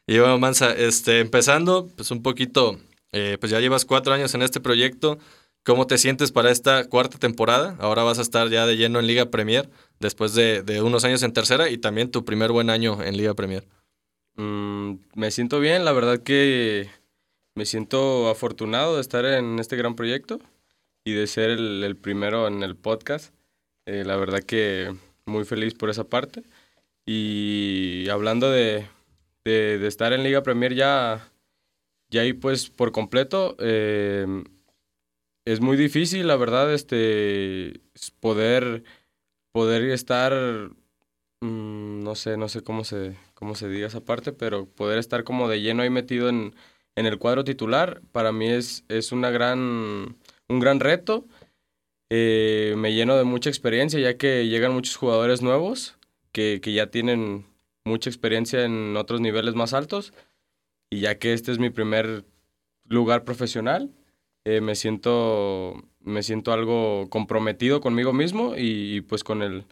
Y 0.07 0.19
bueno, 0.19 0.39
Mansa, 0.39 0.73
este, 0.73 1.21
empezando, 1.21 1.89
pues 1.97 2.11
un 2.11 2.23
poquito, 2.23 2.79
eh, 3.13 3.39
pues 3.39 3.53
ya 3.53 3.61
llevas 3.61 3.85
cuatro 3.85 4.13
años 4.13 4.35
en 4.35 4.43
este 4.43 4.61
proyecto. 4.61 5.19
¿Cómo 5.65 5.87
te 5.87 5.97
sientes 5.97 6.31
para 6.31 6.51
esta 6.51 6.91
cuarta 6.91 7.19
temporada? 7.19 7.75
Ahora 7.81 8.03
vas 8.03 8.19
a 8.19 8.23
estar 8.23 8.51
ya 8.51 8.67
de 8.67 8.77
lleno 8.77 9.01
en 9.01 9.07
Liga 9.07 9.31
Premier, 9.31 9.71
después 9.99 10.35
de, 10.35 10.63
unos 10.83 11.05
años 11.05 11.23
en 11.23 11.33
tercera 11.33 11.71
y 11.71 11.79
también 11.79 12.11
tu 12.11 12.27
primer 12.27 12.53
buen 12.53 12.69
año 12.69 13.03
en 13.03 13.17
Liga 13.17 13.33
Premier. 13.33 13.65
Mm, 14.37 14.97
me 15.15 15.31
siento 15.31 15.61
bien, 15.61 15.87
la 15.87 15.93
verdad 15.93 16.23
que 16.23 16.91
me 17.55 17.65
siento 17.65 18.29
afortunado 18.29 18.97
de 18.97 19.01
estar 19.01 19.25
en 19.25 19.59
este 19.59 19.77
gran 19.77 19.97
proyecto 19.97 20.39
y 21.03 21.13
de 21.13 21.27
ser 21.27 21.49
el, 21.49 21.97
primero 21.97 22.47
en 22.47 22.63
el 22.63 22.77
podcast. 22.77 23.33
Eh, 23.87 24.05
la 24.05 24.17
verdad 24.17 24.41
que 24.41 24.95
muy 25.25 25.47
feliz 25.47 25.73
por 25.73 25.89
esa 25.89 26.05
parte. 26.05 26.43
Y 27.07 28.07
hablando 28.11 28.51
de, 28.51 28.87
de, 29.45 29.87
estar 29.87 30.13
en 30.13 30.25
Liga 30.25 30.43
Premier 30.43 30.75
ya, 30.75 31.33
ya 32.11 32.21
ahí 32.21 32.35
pues 32.35 32.69
por 32.69 32.93
completo, 32.93 33.57
eh, 33.61 34.27
es 35.45 35.61
muy 35.61 35.77
difícil, 35.77 36.27
la 36.27 36.37
verdad, 36.37 36.73
este, 36.73 37.81
poder, 38.21 38.85
poder 39.53 39.85
estar, 39.91 40.33
mm, 41.41 42.03
no 42.03 42.15
sé, 42.15 42.37
no 42.37 42.49
sé 42.49 42.63
cómo 42.63 42.85
se, 42.85 43.17
cómo 43.35 43.55
se 43.55 43.69
diga 43.69 43.87
esa 43.87 44.05
parte, 44.05 44.33
pero 44.33 44.67
poder 44.67 44.99
estar 44.99 45.25
como 45.25 45.49
de 45.49 45.61
lleno 45.61 45.83
ahí 45.83 45.91
metido 45.91 46.29
en, 46.29 46.55
en 46.97 47.07
el 47.07 47.19
cuadro 47.19 47.45
titular, 47.45 48.03
para 48.13 48.33
mí 48.33 48.49
es, 48.49 48.85
es 48.89 49.13
una 49.13 49.31
gran, 49.31 50.17
un 50.49 50.61
gran 50.61 50.81
reto. 50.81 51.27
Eh, 52.11 52.75
me 52.77 52.95
lleno 52.95 53.17
de 53.17 53.25
mucha 53.25 53.51
experiencia, 53.51 53.99
ya 54.01 54.17
que 54.17 54.47
llegan 54.49 54.73
muchos 54.73 54.97
jugadores 54.97 55.43
nuevos 55.43 55.97
que, 56.33 56.61
que 56.63 56.73
ya 56.73 56.89
tienen 56.91 57.47
mucha 57.85 58.11
experiencia 58.11 58.65
en 58.65 58.97
otros 58.97 59.21
niveles 59.21 59.55
más 59.55 59.75
altos. 59.75 60.13
Y 60.91 61.01
ya 61.01 61.19
que 61.19 61.33
este 61.33 61.53
es 61.53 61.59
mi 61.59 61.71
primer 61.71 62.25
lugar 62.87 63.25
profesional, 63.25 63.91
eh, 64.45 64.61
me, 64.61 64.75
siento, 64.75 65.83
me 66.01 66.23
siento 66.23 66.53
algo 66.53 67.09
comprometido 67.09 67.81
conmigo 67.81 68.13
mismo 68.13 68.55
y, 68.57 69.01
pues 69.03 69.25
con 69.25 69.43
el, 69.43 69.65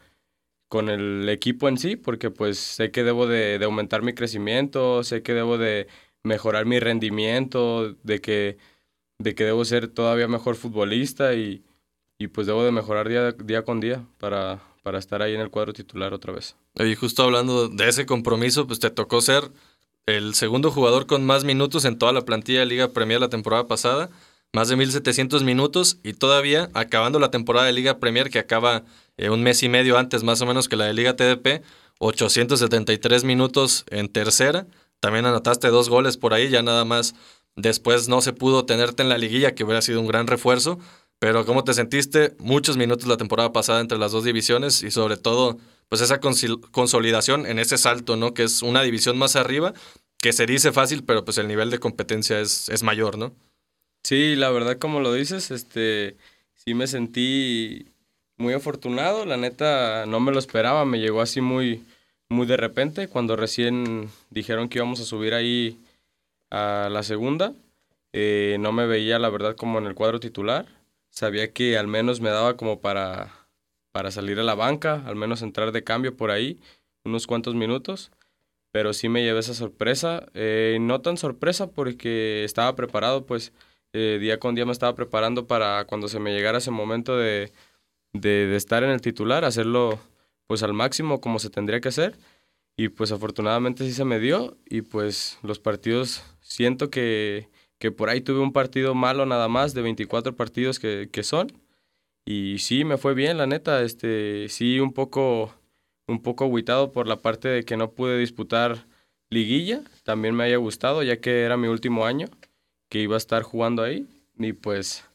con 0.68 0.88
el 0.88 1.28
equipo 1.28 1.68
en 1.68 1.78
sí, 1.78 1.96
porque 1.96 2.30
pues 2.30 2.58
sé 2.58 2.90
que 2.90 3.04
debo 3.04 3.26
de, 3.26 3.60
aumentar 3.62 4.02
mi 4.02 4.14
crecimiento, 4.14 5.04
sé 5.04 5.22
que 5.22 5.34
debo 5.34 5.58
de 5.58 5.88
mejorar 6.24 6.64
mi 6.66 6.80
rendimiento, 6.80 7.92
de 8.02 8.20
que, 8.20 8.56
de 9.18 9.34
que 9.34 9.44
debo 9.44 9.64
ser 9.64 9.88
todavía 9.88 10.28
mejor 10.28 10.56
futbolista 10.56 11.34
y, 11.34 11.64
y 12.18 12.28
pues 12.28 12.46
debo 12.46 12.64
de 12.64 12.72
mejorar 12.72 13.08
día, 13.08 13.32
día 13.32 13.64
con 13.64 13.80
día 13.80 14.06
para, 14.18 14.62
para 14.82 14.98
estar 14.98 15.20
ahí 15.20 15.34
en 15.34 15.40
el 15.40 15.50
cuadro 15.50 15.74
titular 15.74 16.14
otra 16.14 16.32
vez. 16.32 16.56
Y 16.76 16.94
justo 16.94 17.22
hablando 17.22 17.68
de 17.68 17.88
ese 17.88 18.06
compromiso, 18.06 18.66
pues 18.66 18.80
te 18.80 18.88
tocó 18.88 19.20
ser 19.20 19.50
el 20.06 20.34
segundo 20.34 20.70
jugador 20.70 21.06
con 21.06 21.26
más 21.26 21.44
minutos 21.44 21.84
en 21.84 21.98
toda 21.98 22.12
la 22.12 22.24
plantilla 22.24 22.60
de 22.60 22.66
Liga 22.66 22.88
Premier 22.88 23.20
la 23.20 23.28
temporada 23.28 23.68
pasada 23.68 24.10
más 24.54 24.68
de 24.68 24.76
1.700 24.76 25.44
minutos 25.44 25.98
y 26.02 26.12
todavía 26.12 26.68
acabando 26.74 27.18
la 27.18 27.30
temporada 27.30 27.66
de 27.66 27.72
Liga 27.72 27.98
Premier 27.98 28.28
que 28.28 28.38
acaba 28.38 28.84
eh, 29.16 29.30
un 29.30 29.42
mes 29.42 29.62
y 29.62 29.68
medio 29.70 29.96
antes 29.96 30.24
más 30.24 30.42
o 30.42 30.46
menos 30.46 30.68
que 30.68 30.76
la 30.76 30.84
de 30.84 30.92
Liga 30.92 31.16
TDP, 31.16 31.64
873 31.98 33.24
minutos 33.24 33.84
en 33.88 34.08
tercera. 34.08 34.66
También 35.00 35.24
anotaste 35.24 35.68
dos 35.68 35.88
goles 35.88 36.18
por 36.18 36.34
ahí, 36.34 36.50
ya 36.50 36.62
nada 36.62 36.84
más 36.84 37.14
después 37.56 38.08
no 38.08 38.20
se 38.20 38.32
pudo 38.32 38.66
tenerte 38.66 39.02
en 39.02 39.08
la 39.08 39.18
liguilla, 39.18 39.54
que 39.54 39.64
hubiera 39.64 39.80
sido 39.80 40.00
un 40.00 40.06
gran 40.06 40.26
refuerzo. 40.26 40.78
Pero 41.18 41.46
¿cómo 41.46 41.64
te 41.64 41.72
sentiste? 41.72 42.34
Muchos 42.38 42.76
minutos 42.76 43.06
la 43.06 43.16
temporada 43.16 43.52
pasada 43.52 43.80
entre 43.80 43.96
las 43.96 44.12
dos 44.12 44.24
divisiones 44.24 44.82
y 44.82 44.90
sobre 44.90 45.16
todo, 45.16 45.56
pues 45.88 46.02
esa 46.02 46.20
consolidación 46.20 47.46
en 47.46 47.58
ese 47.58 47.78
salto, 47.78 48.16
¿no? 48.16 48.34
Que 48.34 48.42
es 48.42 48.62
una 48.62 48.82
división 48.82 49.16
más 49.16 49.36
arriba, 49.36 49.72
que 50.20 50.32
se 50.32 50.46
dice 50.46 50.72
fácil, 50.72 51.04
pero 51.04 51.24
pues 51.24 51.38
el 51.38 51.48
nivel 51.48 51.70
de 51.70 51.78
competencia 51.78 52.40
es, 52.40 52.68
es 52.68 52.82
mayor, 52.82 53.18
¿no? 53.18 53.34
Sí, 54.04 54.34
la 54.34 54.50
verdad, 54.50 54.78
como 54.78 55.00
lo 55.00 55.12
dices, 55.14 55.50
este, 55.50 56.16
sí 56.54 56.74
me 56.74 56.86
sentí 56.86 57.86
muy 58.36 58.52
afortunado, 58.52 59.24
la 59.24 59.36
neta 59.36 60.06
no 60.06 60.18
me 60.20 60.32
lo 60.32 60.38
esperaba, 60.38 60.84
me 60.84 60.98
llegó 60.98 61.20
así 61.20 61.40
muy, 61.40 61.84
muy 62.28 62.46
de 62.46 62.56
repente, 62.56 63.08
cuando 63.08 63.36
recién 63.36 64.10
dijeron 64.30 64.68
que 64.68 64.78
íbamos 64.78 65.00
a 65.00 65.04
subir 65.04 65.34
ahí 65.34 65.78
a 66.50 66.88
la 66.90 67.04
segunda, 67.04 67.54
eh, 68.12 68.56
no 68.60 68.72
me 68.72 68.86
veía 68.86 69.18
la 69.20 69.30
verdad 69.30 69.56
como 69.56 69.78
en 69.78 69.86
el 69.86 69.94
cuadro 69.94 70.18
titular, 70.18 70.66
sabía 71.10 71.52
que 71.52 71.78
al 71.78 71.86
menos 71.86 72.20
me 72.20 72.30
daba 72.30 72.56
como 72.56 72.80
para, 72.80 73.32
para 73.92 74.10
salir 74.10 74.40
a 74.40 74.44
la 74.44 74.56
banca, 74.56 75.02
al 75.06 75.14
menos 75.14 75.42
entrar 75.42 75.70
de 75.70 75.84
cambio 75.84 76.16
por 76.16 76.32
ahí, 76.32 76.58
unos 77.04 77.28
cuantos 77.28 77.54
minutos, 77.54 78.10
pero 78.72 78.92
sí 78.94 79.08
me 79.08 79.22
llevé 79.22 79.40
esa 79.40 79.54
sorpresa, 79.54 80.26
eh, 80.34 80.78
no 80.80 81.00
tan 81.02 81.16
sorpresa 81.16 81.68
porque 81.70 82.42
estaba 82.44 82.74
preparado, 82.74 83.26
pues 83.26 83.52
eh, 83.92 84.18
día 84.20 84.38
con 84.38 84.54
día 84.54 84.66
me 84.66 84.72
estaba 84.72 84.94
preparando 84.94 85.46
para 85.46 85.84
cuando 85.86 86.08
se 86.08 86.18
me 86.20 86.32
llegara 86.32 86.58
ese 86.58 86.70
momento 86.70 87.16
de, 87.16 87.52
de, 88.12 88.54
estar 88.56 88.84
en 88.84 88.90
el 88.90 89.00
titular, 89.00 89.44
hacerlo 89.44 90.00
pues 90.46 90.62
al 90.62 90.72
máximo 90.72 91.20
como 91.20 91.38
se 91.38 91.50
tendría 91.50 91.80
que 91.80 91.88
hacer. 91.88 92.18
Y 92.76 92.88
pues 92.88 93.12
afortunadamente 93.12 93.84
sí 93.84 93.92
se 93.92 94.04
me 94.04 94.18
dio 94.18 94.56
y 94.66 94.82
pues 94.82 95.38
los 95.42 95.58
partidos, 95.60 96.24
siento 96.40 96.90
que, 96.90 97.50
que 97.78 97.90
por 97.92 98.08
ahí 98.08 98.22
tuve 98.22 98.40
un 98.40 98.52
partido 98.52 98.94
malo 98.94 99.26
nada 99.26 99.48
más 99.48 99.74
de 99.74 99.82
24 99.82 100.36
partidos 100.36 100.78
que, 100.78 101.10
que 101.12 101.22
son. 101.22 101.52
Y 102.26 102.58
sí, 102.60 102.84
me 102.84 102.98
fue 102.98 103.14
bien, 103.14 103.38
la 103.38 103.46
neta. 103.46 103.82
Este, 103.82 104.48
sí, 104.48 104.80
un 104.80 104.92
poco, 104.92 105.54
un 106.08 106.22
poco 106.22 106.44
aguitado 106.44 106.92
por 106.92 107.08
la 107.08 107.20
parte 107.22 107.48
de 107.48 107.64
que 107.64 107.76
no 107.76 107.92
pude 107.92 108.18
disputar 108.18 108.86
liguilla. 109.30 109.82
También 110.04 110.34
me 110.34 110.44
haya 110.44 110.56
gustado, 110.56 111.02
ya 111.02 111.20
que 111.20 111.42
era 111.42 111.56
mi 111.56 111.68
último 111.68 112.06
año 112.06 112.28
que 112.92 112.98
iba 112.98 113.14
a 113.14 113.16
estar 113.16 113.42
jugando 113.42 113.82
ahí. 113.82 114.06
Y 114.38 114.52
pues 114.52 115.08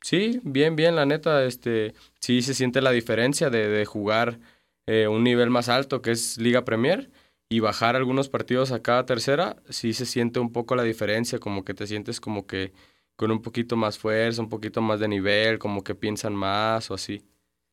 sí, 0.00 0.38
bien, 0.44 0.76
bien, 0.76 0.94
la 0.94 1.06
neta, 1.06 1.44
este, 1.44 1.92
sí 2.20 2.40
se 2.40 2.54
siente 2.54 2.80
la 2.80 2.92
diferencia 2.92 3.50
de, 3.50 3.66
de 3.66 3.84
jugar 3.84 4.38
eh, 4.86 5.08
un 5.08 5.24
nivel 5.24 5.50
más 5.50 5.68
alto 5.68 6.02
que 6.02 6.12
es 6.12 6.38
Liga 6.38 6.64
Premier 6.64 7.10
y 7.48 7.58
bajar 7.58 7.96
algunos 7.96 8.28
partidos 8.28 8.70
a 8.70 8.80
cada 8.80 9.06
tercera, 9.06 9.56
sí 9.68 9.92
se 9.92 10.06
siente 10.06 10.38
un 10.38 10.52
poco 10.52 10.76
la 10.76 10.84
diferencia, 10.84 11.40
como 11.40 11.64
que 11.64 11.74
te 11.74 11.88
sientes 11.88 12.20
como 12.20 12.46
que 12.46 12.72
con 13.16 13.32
un 13.32 13.42
poquito 13.42 13.74
más 13.74 13.98
fuerza, 13.98 14.40
un 14.40 14.48
poquito 14.48 14.80
más 14.80 15.00
de 15.00 15.08
nivel, 15.08 15.58
como 15.58 15.82
que 15.82 15.96
piensan 15.96 16.32
más 16.32 16.92
o 16.92 16.94
así. 16.94 17.22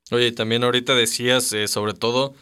Oye, 0.10 0.32
también 0.32 0.64
ahorita 0.64 0.96
decías 0.96 1.54
eh, 1.54 1.68
sobre 1.68 1.94
todo 1.94 2.34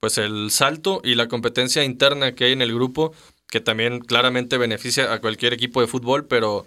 pues 0.00 0.18
el 0.18 0.50
salto 0.50 1.00
y 1.02 1.14
la 1.14 1.28
competencia 1.28 1.82
interna 1.82 2.34
que 2.34 2.44
hay 2.44 2.52
en 2.52 2.60
el 2.60 2.74
grupo, 2.74 3.14
que 3.50 3.60
también 3.60 4.00
claramente 4.00 4.58
beneficia 4.58 5.12
a 5.12 5.20
cualquier 5.20 5.52
equipo 5.52 5.80
de 5.80 5.86
fútbol, 5.86 6.26
pero 6.26 6.66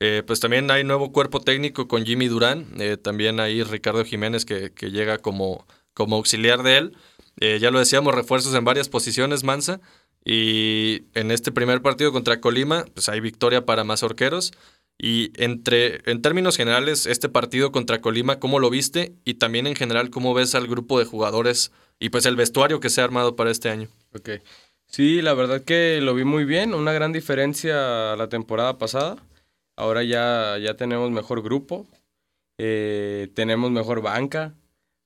eh, 0.00 0.22
pues 0.26 0.40
también 0.40 0.70
hay 0.70 0.82
nuevo 0.84 1.12
cuerpo 1.12 1.40
técnico 1.40 1.86
con 1.88 2.04
Jimmy 2.04 2.26
Durán, 2.26 2.66
eh, 2.78 2.96
también 2.96 3.38
hay 3.38 3.62
Ricardo 3.62 4.04
Jiménez 4.04 4.44
que, 4.44 4.72
que, 4.72 4.90
llega 4.90 5.18
como, 5.18 5.66
como 5.94 6.16
auxiliar 6.16 6.62
de 6.62 6.78
él. 6.78 6.96
Eh, 7.40 7.58
ya 7.60 7.70
lo 7.70 7.78
decíamos, 7.78 8.14
refuerzos 8.14 8.54
en 8.54 8.64
varias 8.64 8.88
posiciones, 8.88 9.44
Mansa. 9.44 9.80
Y 10.24 11.04
en 11.14 11.30
este 11.30 11.52
primer 11.52 11.82
partido 11.82 12.12
contra 12.12 12.40
Colima, 12.40 12.84
pues 12.94 13.08
hay 13.08 13.20
victoria 13.20 13.64
para 13.64 13.84
Mazorqueros. 13.84 14.52
Y 14.98 15.32
entre, 15.42 16.00
en 16.10 16.22
términos 16.22 16.56
generales, 16.56 17.06
este 17.06 17.28
partido 17.28 17.72
contra 17.72 18.00
Colima, 18.00 18.38
¿cómo 18.38 18.58
lo 18.58 18.70
viste? 18.70 19.14
Y 19.24 19.34
también 19.34 19.66
en 19.66 19.74
general, 19.74 20.10
¿cómo 20.10 20.34
ves 20.34 20.54
al 20.54 20.68
grupo 20.68 20.98
de 20.98 21.04
jugadores 21.04 21.72
y 21.98 22.10
pues 22.10 22.26
el 22.26 22.36
vestuario 22.36 22.80
que 22.80 22.90
se 22.90 23.00
ha 23.00 23.04
armado 23.04 23.34
para 23.34 23.50
este 23.50 23.70
año? 23.70 23.88
Sí, 24.94 25.22
la 25.22 25.32
verdad 25.32 25.62
que 25.62 26.00
lo 26.02 26.14
vi 26.14 26.24
muy 26.24 26.44
bien, 26.44 26.74
una 26.74 26.92
gran 26.92 27.12
diferencia 27.12 28.12
a 28.12 28.16
la 28.16 28.28
temporada 28.28 28.76
pasada. 28.76 29.16
Ahora 29.74 30.02
ya, 30.02 30.58
ya 30.58 30.76
tenemos 30.76 31.10
mejor 31.10 31.42
grupo, 31.42 31.88
eh, 32.58 33.30
tenemos 33.34 33.70
mejor 33.70 34.02
banca, 34.02 34.54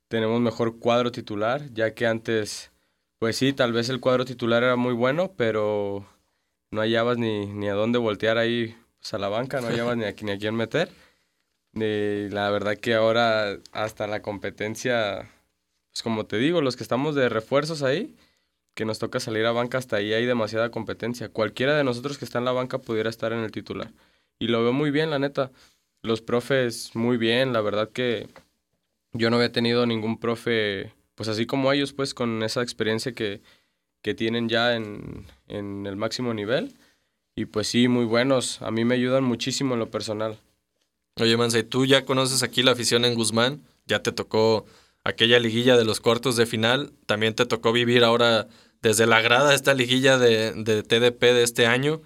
tenemos 0.09 0.41
mejor 0.41 0.81
cuadro 0.81 1.13
titular, 1.13 1.73
ya 1.73 1.95
que 1.95 2.07
antes, 2.09 2.73
pues 3.21 3.37
sí, 3.37 3.53
tal 3.53 3.73
vez 3.73 3.89
el 3.89 4.01
cuadro 4.01 4.25
titular 4.25 4.65
era 4.65 4.75
muy 4.75 4.93
bueno, 4.93 5.35
pero 5.37 6.05
no 6.73 6.81
hallabas 6.81 7.19
ni, 7.19 7.47
ni 7.47 7.69
a 7.69 7.75
dónde 7.75 7.99
voltear 7.99 8.39
ahí 8.39 8.77
pues, 8.99 9.15
a 9.15 9.19
la 9.19 9.29
banca, 9.29 9.61
no 9.61 9.69
hallabas 9.69 9.97
ni 9.97 10.05
a, 10.05 10.13
ni 10.21 10.33
a 10.33 10.39
quién 10.39 10.57
meter. 10.57 10.91
Y 11.75 12.29
la 12.31 12.51
verdad 12.51 12.77
que 12.77 12.95
ahora 12.95 13.59
hasta 13.71 14.09
la 14.09 14.21
competencia, 14.21 15.31
pues 15.93 16.03
como 16.03 16.27
te 16.27 16.39
digo, 16.39 16.61
los 16.61 16.77
que 16.77 16.83
estamos 16.83 17.15
de 17.15 17.29
refuerzos 17.29 17.85
ahí, 17.85 18.17
que 18.77 18.85
nos 18.85 18.99
toca 18.99 19.21
salir 19.21 19.47
a 19.47 19.53
banca, 19.53 19.79
hasta 19.79 19.97
ahí 19.97 20.13
hay 20.13 20.27
demasiada 20.27 20.71
competencia. 20.71 21.31
Cualquiera 21.31 21.77
de 21.77 21.83
nosotros 21.83 22.19
que 22.19 22.27
está 22.27 22.39
en 22.39 22.45
la 22.45 22.53
banca 22.53 22.79
pudiera 22.79 23.09
estar 23.09 23.33
en 23.33 23.39
el 23.41 23.51
titular. 23.51 23.91
Y 24.39 24.49
lo 24.49 24.63
veo 24.63 24.75
muy 24.75 24.91
bien, 24.91 25.09
la 25.09 25.19
neta. 25.19 25.51
Los 26.03 26.21
profes 26.21 26.91
muy 26.95 27.17
bien, 27.17 27.55
la 27.55 27.63
verdad 27.63 27.91
que 27.91 28.29
yo 29.15 29.31
no 29.31 29.37
había 29.37 29.51
tenido 29.51 29.87
ningún 29.87 30.21
profe, 30.21 30.93
pues 31.15 31.31
así 31.31 31.47
como 31.47 31.73
ellos, 31.73 31.95
pues 31.95 32.13
con 32.13 32.43
esa 32.43 32.61
experiencia 32.61 33.13
que, 33.13 33.41
que 34.03 34.15
tienen 34.15 34.51
ya 34.51 34.77
en, 34.77 35.25
en 35.49 35.87
el 35.87 35.97
máximo 35.97 36.35
nivel. 36.35 36.77
Y 37.35 37.47
pues 37.47 37.69
sí, 37.69 37.89
muy 37.89 38.05
buenos. 38.05 38.61
A 38.61 38.71
mí 38.71 38.85
me 38.85 38.95
ayudan 38.95 39.25
muchísimo 39.25 39.73
en 39.73 39.81
lo 39.81 39.91
personal. 39.91 40.39
Oye, 41.19 41.35
Mansa, 41.39 41.63
tú 41.63 41.87
ya 41.87 42.05
conoces 42.05 42.43
aquí 42.43 42.63
la 42.63 42.73
afición 42.73 43.07
en 43.07 43.15
Guzmán? 43.15 43.63
Ya 43.87 44.03
te 44.03 44.13
tocó 44.13 44.67
aquella 45.03 45.39
liguilla 45.39 45.79
de 45.79 45.87
los 45.87 46.01
cuartos 46.01 46.37
de 46.37 46.45
final. 46.45 46.93
También 47.07 47.35
te 47.35 47.47
tocó 47.47 47.73
vivir 47.73 48.05
ahora 48.05 48.49
desde 48.87 49.07
la 49.07 49.21
grada 49.21 49.53
esta 49.55 49.75
liguilla 49.75 50.17
de, 50.17 50.53
de 50.53 50.83
TDP 50.83 51.21
de 51.21 51.43
este 51.43 51.67
año. 51.67 52.03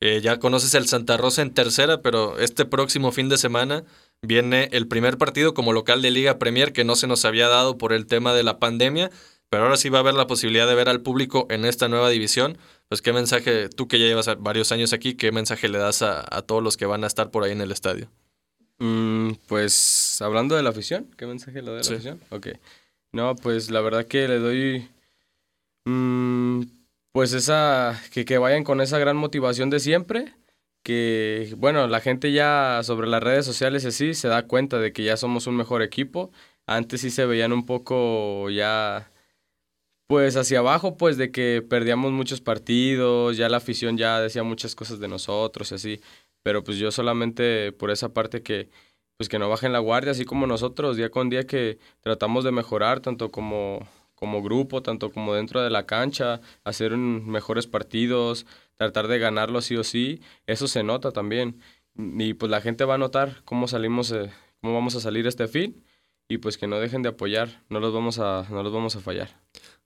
Eh, 0.00 0.20
ya 0.20 0.38
conoces 0.38 0.74
el 0.74 0.86
Santa 0.86 1.16
Rosa 1.16 1.42
en 1.42 1.54
tercera, 1.54 2.02
pero 2.02 2.38
este 2.38 2.64
próximo 2.64 3.10
fin 3.12 3.28
de 3.28 3.38
semana 3.38 3.84
viene 4.22 4.68
el 4.72 4.86
primer 4.86 5.16
partido 5.16 5.54
como 5.54 5.72
local 5.72 6.02
de 6.02 6.10
Liga 6.10 6.38
Premier 6.38 6.72
que 6.72 6.84
no 6.84 6.96
se 6.96 7.06
nos 7.06 7.24
había 7.24 7.48
dado 7.48 7.78
por 7.78 7.92
el 7.92 8.06
tema 8.06 8.34
de 8.34 8.42
la 8.42 8.58
pandemia, 8.58 9.10
pero 9.48 9.64
ahora 9.64 9.76
sí 9.76 9.88
va 9.88 9.98
a 9.98 10.00
haber 10.02 10.14
la 10.14 10.26
posibilidad 10.26 10.68
de 10.68 10.74
ver 10.74 10.88
al 10.88 11.00
público 11.00 11.46
en 11.50 11.64
esta 11.64 11.88
nueva 11.88 12.10
división. 12.10 12.58
Pues 12.88 13.00
qué 13.00 13.12
mensaje, 13.12 13.68
tú 13.70 13.88
que 13.88 13.98
ya 13.98 14.06
llevas 14.06 14.30
varios 14.38 14.70
años 14.70 14.92
aquí, 14.92 15.14
qué 15.14 15.32
mensaje 15.32 15.68
le 15.68 15.78
das 15.78 16.02
a, 16.02 16.24
a 16.30 16.42
todos 16.42 16.62
los 16.62 16.76
que 16.76 16.86
van 16.86 17.04
a 17.04 17.06
estar 17.06 17.30
por 17.30 17.42
ahí 17.42 17.52
en 17.52 17.62
el 17.62 17.72
estadio. 17.72 18.10
Mm, 18.78 19.32
pues 19.46 20.20
hablando 20.20 20.54
de 20.54 20.62
la 20.62 20.70
afición, 20.70 21.10
¿qué 21.16 21.26
mensaje 21.26 21.62
le 21.62 21.70
doy 21.70 21.80
a 21.80 21.82
la 21.82 21.96
afición? 21.96 22.20
Ok. 22.30 22.48
No, 23.12 23.34
pues 23.34 23.70
la 23.70 23.80
verdad 23.80 24.04
que 24.04 24.28
le 24.28 24.38
doy 24.38 24.88
Mm, 25.88 26.64
pues 27.12 27.32
esa, 27.32 27.98
que, 28.12 28.24
que 28.26 28.36
vayan 28.38 28.62
con 28.62 28.80
esa 28.82 28.98
gran 28.98 29.16
motivación 29.16 29.70
de 29.70 29.80
siempre, 29.80 30.34
que 30.82 31.54
bueno, 31.56 31.86
la 31.88 32.00
gente 32.00 32.32
ya 32.32 32.80
sobre 32.84 33.08
las 33.08 33.22
redes 33.22 33.46
sociales 33.46 33.86
así 33.86 34.12
se 34.14 34.28
da 34.28 34.46
cuenta 34.46 34.78
de 34.78 34.92
que 34.92 35.04
ya 35.04 35.16
somos 35.16 35.46
un 35.46 35.56
mejor 35.56 35.82
equipo. 35.82 36.30
Antes 36.66 37.00
sí 37.02 37.10
se 37.10 37.26
veían 37.26 37.52
un 37.52 37.64
poco 37.66 38.50
ya 38.50 39.10
pues 40.08 40.36
hacia 40.36 40.60
abajo, 40.60 40.96
pues 40.96 41.16
de 41.18 41.30
que 41.32 41.62
perdíamos 41.68 42.12
muchos 42.12 42.40
partidos, 42.40 43.36
ya 43.36 43.48
la 43.48 43.58
afición 43.58 43.98
ya 43.98 44.20
decía 44.20 44.42
muchas 44.42 44.74
cosas 44.74 45.00
de 45.00 45.08
nosotros 45.08 45.72
y 45.72 45.74
así, 45.76 46.00
pero 46.42 46.64
pues 46.64 46.78
yo 46.78 46.90
solamente 46.90 47.72
por 47.72 47.90
esa 47.90 48.14
parte 48.14 48.42
que 48.42 48.70
pues 49.18 49.28
que 49.28 49.38
no 49.38 49.48
bajen 49.48 49.72
la 49.72 49.80
guardia, 49.80 50.12
así 50.12 50.24
como 50.24 50.46
nosotros, 50.46 50.96
día 50.96 51.10
con 51.10 51.30
día 51.30 51.46
que 51.46 51.78
tratamos 52.02 52.44
de 52.44 52.52
mejorar, 52.52 53.00
tanto 53.00 53.30
como 53.30 53.86
como 54.18 54.42
grupo, 54.42 54.82
tanto 54.82 55.12
como 55.12 55.34
dentro 55.34 55.62
de 55.62 55.70
la 55.70 55.86
cancha, 55.86 56.40
hacer 56.64 56.96
mejores 56.96 57.68
partidos, 57.68 58.46
tratar 58.76 59.06
de 59.06 59.20
ganarlo 59.20 59.60
sí 59.60 59.76
o 59.76 59.84
sí, 59.84 60.20
eso 60.46 60.66
se 60.66 60.82
nota 60.82 61.12
también. 61.12 61.60
Y 61.96 62.34
pues 62.34 62.50
la 62.50 62.60
gente 62.60 62.84
va 62.84 62.94
a 62.94 62.98
notar 62.98 63.42
cómo 63.44 63.68
salimos, 63.68 64.10
eh, 64.10 64.30
cómo 64.60 64.74
vamos 64.74 64.96
a 64.96 65.00
salir 65.00 65.26
este 65.26 65.46
fin 65.46 65.84
y 66.28 66.38
pues 66.38 66.58
que 66.58 66.66
no 66.66 66.80
dejen 66.80 67.02
de 67.02 67.10
apoyar, 67.10 67.62
no 67.68 67.78
los 67.78 67.94
vamos 67.94 68.18
a, 68.18 68.44
no 68.50 68.62
los 68.62 68.72
vamos 68.72 68.96
a 68.96 69.00
fallar. 69.00 69.40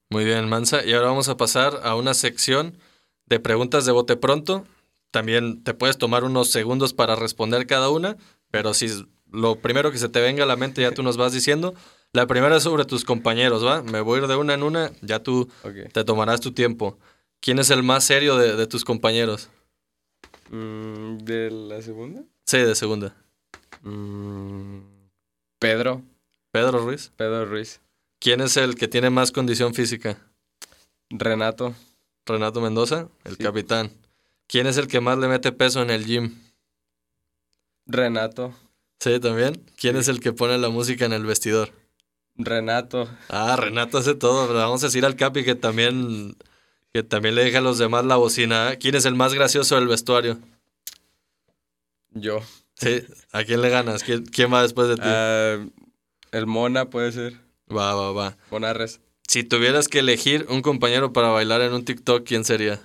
Muy 0.09 0.25
bien, 0.25 0.49
Mansa. 0.49 0.85
Y 0.85 0.93
ahora 0.95 1.09
vamos 1.09 1.29
a 1.29 1.37
pasar 1.37 1.81
a 1.85 1.95
una 1.95 2.15
sección 2.15 2.79
de 3.27 3.39
preguntas 3.39 3.85
de 3.85 3.93
bote 3.93 4.17
pronto. 4.17 4.67
También 5.11 5.63
te 5.63 5.75
puedes 5.75 5.99
tomar 5.99 6.25
unos 6.25 6.51
segundos 6.51 6.95
para 6.95 7.17
responder 7.17 7.67
cada 7.67 7.91
una, 7.91 8.17
pero 8.51 8.73
si 8.73 8.89
lo 9.31 9.57
primero 9.57 9.93
que 9.93 9.99
se 9.99 10.09
te 10.09 10.21
venga 10.21 10.45
a 10.45 10.47
la 10.47 10.57
mente 10.57 10.83
ya 10.83 10.93
tú 10.93 11.03
nos 11.03 11.19
vas 11.19 11.33
diciendo. 11.33 11.75
La 12.15 12.27
primera 12.27 12.57
es 12.57 12.63
sobre 12.63 12.85
tus 12.85 13.05
compañeros, 13.05 13.65
¿va? 13.65 13.83
Me 13.83 14.01
voy 14.03 14.19
a 14.19 14.23
ir 14.23 14.29
de 14.29 14.37
una 14.37 14.53
en 14.53 14.63
una, 14.63 14.93
ya 15.01 15.23
tú 15.23 15.49
te 15.93 16.05
tomarás 16.05 16.41
tu 16.41 16.53
tiempo. 16.53 16.99
¿Quién 17.41 17.59
es 17.59 17.71
el 17.71 17.83
más 17.83 18.05
serio 18.05 18.37
de, 18.37 18.67
tus 18.67 18.85
compañeros? 18.85 19.49
Mm, 20.51 21.17
¿De 21.19 21.51
la 21.51 21.81
segunda? 21.81 22.23
Sí, 22.45 22.59
de 22.59 22.75
segunda. 22.75 23.17
Mm, 23.81 24.81
Pedro. 25.59 26.03
¿Pedro 26.51 26.81
Ruiz? 26.81 27.11
Pedro 27.17 27.47
Ruiz. 27.47 27.81
¿Quién 28.19 28.43
es 28.43 28.59
el 28.59 28.75
que 28.75 28.89
tiene 28.89 29.09
más 29.09 29.33
condición 29.33 29.73
física? 29.73 30.19
Renato. 31.09 31.75
Renato 32.27 32.61
Mendoza, 32.61 33.09
el 33.25 33.37
Sí. 33.39 33.43
capitán. 33.43 33.91
¿Quién 34.49 34.67
es 34.67 34.77
el 34.77 34.87
que 34.87 35.01
más 35.01 35.17
le 35.19 35.29
mete 35.29 35.51
peso 35.51 35.81
en 35.81 35.89
el 35.89 36.05
gym? 36.05 36.39
Renato. 37.87 38.55
Sí, 39.01 39.19
también. 39.19 39.65
¿Quién 39.77 39.97
es 39.97 40.09
el 40.09 40.21
que 40.21 40.33
pone 40.35 40.59
la 40.59 40.69
música 40.69 41.07
en 41.07 41.15
el 41.15 41.25
vestidor? 41.25 41.73
Renato. 42.37 43.09
Ah, 43.29 43.57
Renato 43.57 43.99
hace 43.99 44.15
todo. 44.15 44.53
Vamos 44.53 44.83
a 44.83 44.87
decir 44.87 45.05
al 45.05 45.17
Capi 45.17 45.45
que 45.45 45.55
también, 45.55 46.37
que 46.93 47.03
también 47.03 47.35
le 47.35 47.45
deja 47.45 47.59
a 47.59 47.63
los 47.63 47.79
demás 47.79 48.05
la 48.05 48.17
bocina. 48.17 48.77
¿Quién 48.77 48.95
es 48.95 49.05
el 49.05 49.15
más 49.15 49.35
gracioso 49.35 49.77
del 49.77 49.89
vestuario? 49.89 50.39
Yo. 52.11 52.41
Sí, 52.75 53.03
¿a 53.33 53.45
quién 53.45 53.61
le 53.61 53.71
ganas? 53.71 54.03
¿Quién, 54.03 54.25
quién 54.27 54.53
va 54.53 54.63
después 54.63 54.89
de 54.89 54.97
ti? 54.97 55.03
Ah, 55.05 55.59
el 56.33 56.47
Mona 56.47 56.91
puede 56.91 57.13
ser. 57.13 57.35
Va, 57.71 57.95
va, 57.95 58.13
va. 58.13 58.37
Monarres. 58.51 59.01
Si 59.27 59.45
tuvieras 59.45 59.89
que 59.89 60.01
elegir 60.01 60.47
un 60.49 60.63
compañero 60.63 61.13
para 61.13 61.29
bailar 61.29 61.63
en 61.63 61.73
un 61.73 61.85
TikTok, 61.85 62.27
¿quién 62.27 62.45
sería? 62.45 62.81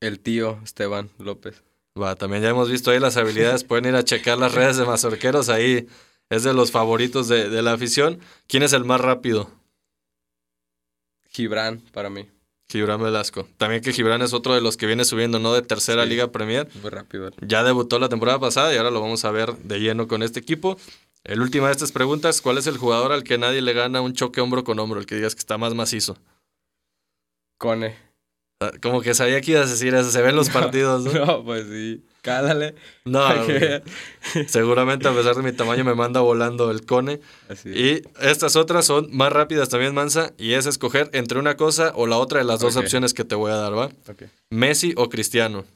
El 0.00 0.20
tío 0.20 0.58
Esteban 0.64 1.10
López. 1.18 1.62
Va, 2.00 2.16
también 2.16 2.42
ya 2.42 2.50
hemos 2.50 2.68
visto 2.68 2.90
ahí 2.90 2.98
las 2.98 3.16
habilidades. 3.16 3.64
Pueden 3.64 3.86
ir 3.86 3.94
a 3.94 4.02
checar 4.02 4.36
las 4.36 4.52
redes 4.52 4.76
de 4.76 4.84
Mazorqueros. 4.84 5.48
Ahí 5.48 5.86
es 6.30 6.42
de 6.42 6.54
los 6.54 6.70
favoritos 6.70 7.28
de, 7.28 7.48
de 7.48 7.62
la 7.62 7.72
afición. 7.72 8.20
¿Quién 8.46 8.62
es 8.62 8.72
el 8.72 8.84
más 8.84 9.00
rápido? 9.00 9.50
Gibran 11.28 11.80
para 11.92 12.10
mí. 12.10 12.28
Gibran 12.68 13.02
Velasco. 13.02 13.46
También 13.58 13.82
que 13.82 13.92
Gibran 13.92 14.22
es 14.22 14.32
otro 14.32 14.54
de 14.54 14.60
los 14.60 14.76
que 14.76 14.86
viene 14.86 15.04
subiendo, 15.04 15.38
¿no? 15.38 15.52
De 15.52 15.62
tercera 15.62 16.04
Sí. 16.04 16.08
Liga 16.08 16.32
Premier. 16.32 16.68
Muy 16.80 16.90
rápido. 16.90 17.30
Ya 17.42 17.62
debutó 17.62 17.98
la 17.98 18.08
temporada 18.08 18.38
pasada 18.38 18.72
y 18.72 18.76
ahora 18.76 18.90
lo 18.90 19.00
vamos 19.00 19.24
a 19.24 19.30
ver 19.30 19.56
de 19.58 19.80
lleno 19.80 20.08
con 20.08 20.22
este 20.22 20.40
equipo. 20.40 20.78
El 21.24 21.40
última 21.40 21.66
de 21.66 21.72
estas 21.72 21.92
preguntas, 21.92 22.40
¿cuál 22.40 22.58
es 22.58 22.66
el 22.66 22.76
jugador 22.78 23.12
al 23.12 23.24
que 23.24 23.38
nadie 23.38 23.62
le 23.62 23.72
gana 23.72 24.00
un 24.00 24.14
choque 24.14 24.40
hombro 24.40 24.64
con 24.64 24.78
hombro? 24.78 24.98
El 25.00 25.06
que 25.06 25.14
digas 25.16 25.34
que 25.34 25.40
está 25.40 25.58
más 25.58 25.74
macizo. 25.74 26.16
Cone. 27.58 27.96
Ah, 28.66 28.72
Como 28.82 29.00
que 29.00 29.14
sabía 29.14 29.40
que 29.40 29.52
ibas 29.52 29.68
a 29.68 29.70
decir 29.72 29.94
eso, 29.94 30.10
se 30.10 30.22
ven 30.22 30.36
los 30.36 30.50
partidos, 30.50 31.04
¿no? 31.04 31.12
No, 31.26 31.44
pues 31.44 31.66
sí. 31.68 32.04
Cálale. 32.22 32.74
No, 33.04 33.22
seguramente 34.46 35.06
a 35.08 35.12
pesar 35.12 35.34
de 35.36 35.42
mi 35.42 35.52
tamaño 35.52 35.84
me 35.84 35.94
manda 35.94 36.20
volando 36.20 36.70
el 36.70 36.86
cone. 36.86 37.20
Así. 37.50 37.68
Y 37.68 38.02
estas 38.18 38.56
otras 38.56 38.86
son 38.86 39.08
más 39.14 39.30
rápidas 39.30 39.68
también, 39.68 39.92
Mansa, 39.94 40.32
y 40.38 40.54
es 40.54 40.64
escoger 40.64 41.10
entre 41.12 41.38
una 41.38 41.56
cosa 41.58 41.92
o 41.94 42.06
la 42.06 42.16
otra 42.16 42.38
de 42.38 42.46
las 42.46 42.60
dos 42.60 42.76
opciones 42.76 43.12
que 43.12 43.24
te 43.24 43.34
voy 43.34 43.52
a 43.52 43.56
dar, 43.56 43.76
¿va? 43.76 43.86
Ok. 44.08 44.22
Messi 44.48 44.94
o 44.96 45.10
Cristiano. 45.10 45.66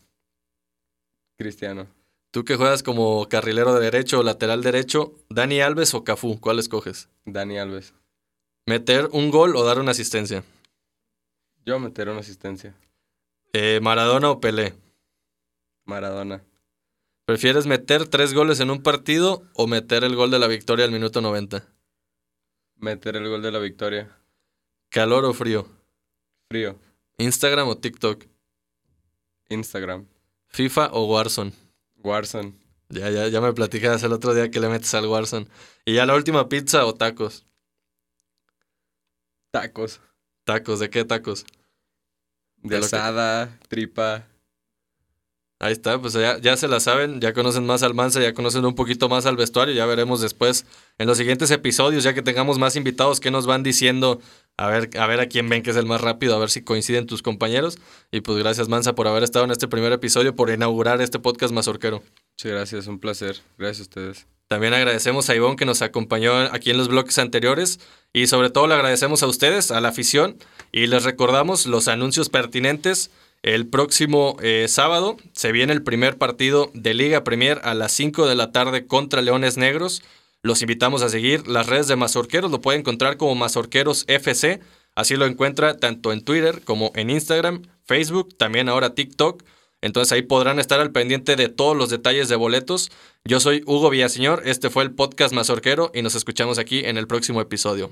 Cristiano. 1.37 1.87
Tú 2.31 2.45
que 2.45 2.57
juegas 2.57 2.83
como 2.83 3.27
carrilero 3.29 3.75
de 3.75 3.81
derecho 3.81 4.21
o 4.21 4.23
lateral 4.23 4.63
derecho, 4.63 5.13
Dani 5.31 5.61
Alves 5.61 5.95
o 5.95 6.05
Cafú, 6.05 6.41
¿cuál 6.41 6.59
escoges? 6.59 7.09
Dani 7.27 7.59
Alves. 7.59 7.95
¿Meter 8.67 9.09
un 9.13 9.31
gol 9.31 9.57
o 9.57 9.65
dar 9.65 9.79
una 9.79 9.93
asistencia? 9.93 10.45
Yo 11.69 11.79
meter 11.79 12.09
una 12.09 12.21
asistencia. 12.21 12.75
Eh, 13.53 13.79
¿Maradona 13.83 14.31
o 14.31 14.41
Pelé? 14.41 14.75
Maradona. 15.85 16.43
¿Prefieres 17.27 17.67
meter 17.67 18.09
tres 18.09 18.33
goles 18.33 18.61
en 18.61 18.71
un 18.71 18.83
partido 18.83 19.43
o 19.53 19.67
meter 19.67 20.03
el 20.03 20.17
gol 20.17 20.31
de 20.31 20.39
la 20.39 20.47
victoria 20.47 20.87
al 20.87 20.93
minuto 20.93 21.21
90? 21.21 21.69
Meter 22.77 23.17
el 23.17 23.29
gol 23.29 23.43
de 23.43 23.53
la 23.53 23.59
victoria. 23.59 24.19
¿Calor 24.89 25.27
o 25.27 25.35
frío? 25.35 25.69
Frío. 26.51 26.79
¿Instagram 27.19 27.69
o 27.69 27.77
TikTok? 27.77 28.25
Instagram. 29.51 30.07
¿FIFA 30.47 30.89
o 30.95 31.05
Warzone? 31.05 31.53
Warzone. 31.97 32.55
Ya, 32.89 33.11
ya, 33.11 33.29
ya 33.29 33.43
me 33.43 33.53
platicabas 33.53 34.03
el 34.05 34.15
otro 34.15 34.33
día 34.33 34.51
que 34.51 34.59
le 34.59 34.71
metes 34.71 34.95
al 34.95 35.05
Warzone. 35.05 35.47
Y 35.85 35.97
ya 35.97 36.07
la 36.07 36.15
última, 36.15 36.49
pizza 36.49 36.87
o 36.87 36.95
tacos. 36.95 37.45
Tacos. 39.51 40.01
Tacos, 40.45 40.81
¿de 40.81 40.89
qué 40.89 41.05
tacos? 41.05 41.45
De, 42.63 42.81
que- 42.81 43.49
tripa. 43.69 44.25
Ahí 45.61 45.73
está, 45.73 46.01
pues 46.01 46.13
ya, 46.13 46.39
ya 46.39 46.57
se 46.57 46.69
la 46.69 46.79
saben, 46.79 47.21
ya 47.21 47.33
conocen 47.33 47.67
más 47.67 47.83
al 47.83 47.93
Mansa, 47.93 48.21
ya 48.21 48.33
conocen 48.33 48.65
un 48.65 48.77
poquito 48.77 49.09
más 49.09 49.27
al 49.27 49.37
vestuario, 49.37 49.75
ya 49.75 49.87
veremos 49.87 50.21
después 50.21 50.67
en 50.99 51.09
los 51.09 51.19
siguientes 51.19 51.51
episodios, 51.51 52.05
ya 52.05 52.15
que 52.15 52.23
tengamos 52.23 52.61
más 52.61 52.77
invitados 52.77 53.19
que 53.19 53.33
nos 53.33 53.45
van 53.45 53.65
diciendo 53.65 54.21
a 54.57 54.69
ver, 54.69 54.89
a 54.97 55.07
ver 55.09 55.19
a 55.19 55.27
quién 55.27 55.49
ven 55.49 55.65
que 55.65 55.71
es 55.71 55.77
el 55.77 55.85
más 55.87 56.01
rápido, 56.01 56.37
a 56.37 56.39
ver 56.39 56.51
si 56.51 56.63
coinciden 56.63 57.07
tus 57.07 57.23
compañeros. 57.23 57.79
Y 58.13 58.21
pues 58.21 58.39
gracias 58.39 58.69
Mansa 58.69 58.95
por 58.95 59.09
haber 59.09 59.25
estado 59.25 59.47
en 59.47 59.51
este 59.51 59.67
primer 59.67 59.93
episodio, 59.93 60.37
por 60.37 60.49
inaugurar 60.51 61.01
este 61.01 61.19
podcast 61.19 61.53
mazorquero. 61.53 62.05
Muchas 62.37 62.53
gracias, 62.53 62.87
un 62.87 63.01
placer. 63.01 63.41
Gracias 63.57 63.81
a 63.81 63.83
ustedes. 63.83 64.38
También 64.49 64.73
agradecemos 64.73 65.29
a 65.29 65.37
Ivonne 65.37 65.57
que 65.57 65.67
nos 65.67 65.83
acompañó 65.83 66.33
aquí 66.35 66.71
en 66.71 66.79
los 66.79 66.89
bloques 66.89 67.19
anteriores 67.19 67.81
y 68.15 68.29
sobre 68.29 68.49
todo 68.49 68.67
le 68.67 68.75
agradecemos 68.75 69.23
a 69.23 69.27
ustedes, 69.27 69.71
a 69.71 69.83
la 69.83 69.89
afición 69.89 70.39
y 70.73 70.87
les 70.87 71.05
recordamos 71.05 71.67
los 71.67 71.87
anuncios 71.87 72.31
pertinentes. 72.31 73.11
El 73.43 73.67
próximo 73.67 74.39
eh, 74.41 74.65
sábado 74.67 75.19
se 75.35 75.53
viene 75.53 75.75
el 75.75 75.83
primer 75.83 76.17
partido 76.17 76.71
de 76.73 76.95
Liga 76.95 77.25
Premier 77.25 77.61
a 77.63 77.75
las 77.75 77.93
5 77.93 78.27
de 78.27 78.37
la 78.37 78.51
tarde 78.51 78.87
contra 78.87 79.21
Leones 79.21 79.59
Negros. 79.59 80.03
Los 80.43 80.63
invitamos 80.63 81.03
a 81.03 81.11
seguir 81.11 81.47
las 81.47 81.67
redes 81.67 81.87
de 81.87 81.97
Mazorqueros, 81.97 82.51
lo 82.51 82.63
puede 82.63 82.79
encontrar 82.79 83.19
como 83.19 83.35
Mazorqueros 83.35 84.05
FC, 84.09 84.61
así 84.95 85.17
lo 85.17 85.27
encuentra 85.27 85.77
tanto 85.77 86.11
en 86.11 86.25
Twitter 86.25 86.63
como 86.65 86.91
en 86.95 87.11
Instagram, 87.11 87.65
Facebook, 87.85 88.35
también 88.39 88.71
ahora 88.71 88.95
TikTok. 88.95 89.43
Entonces 89.81 90.13
ahí 90.13 90.23
podrán 90.23 90.59
estar 90.59 90.81
al 90.81 90.93
pendiente 90.93 91.37
de 91.37 91.49
todos 91.49 91.77
los 91.77 91.91
detalles 91.91 92.29
de 92.29 92.37
boletos. 92.37 92.91
Yo 93.25 93.41
soy 93.41 93.63
Hugo 93.67 93.91
Villaseñor, 93.91 94.43
este 94.45 94.71
fue 94.71 94.83
el 94.83 94.93
podcast 94.93 95.33
Mazorquero 95.33 95.91
y 95.95 96.03
nos 96.03 96.15
escuchamos 96.15 96.59
aquí 96.59 96.81
en 96.85 96.97
el 96.97 97.07
próximo 97.07 97.41
episodio. 97.41 97.91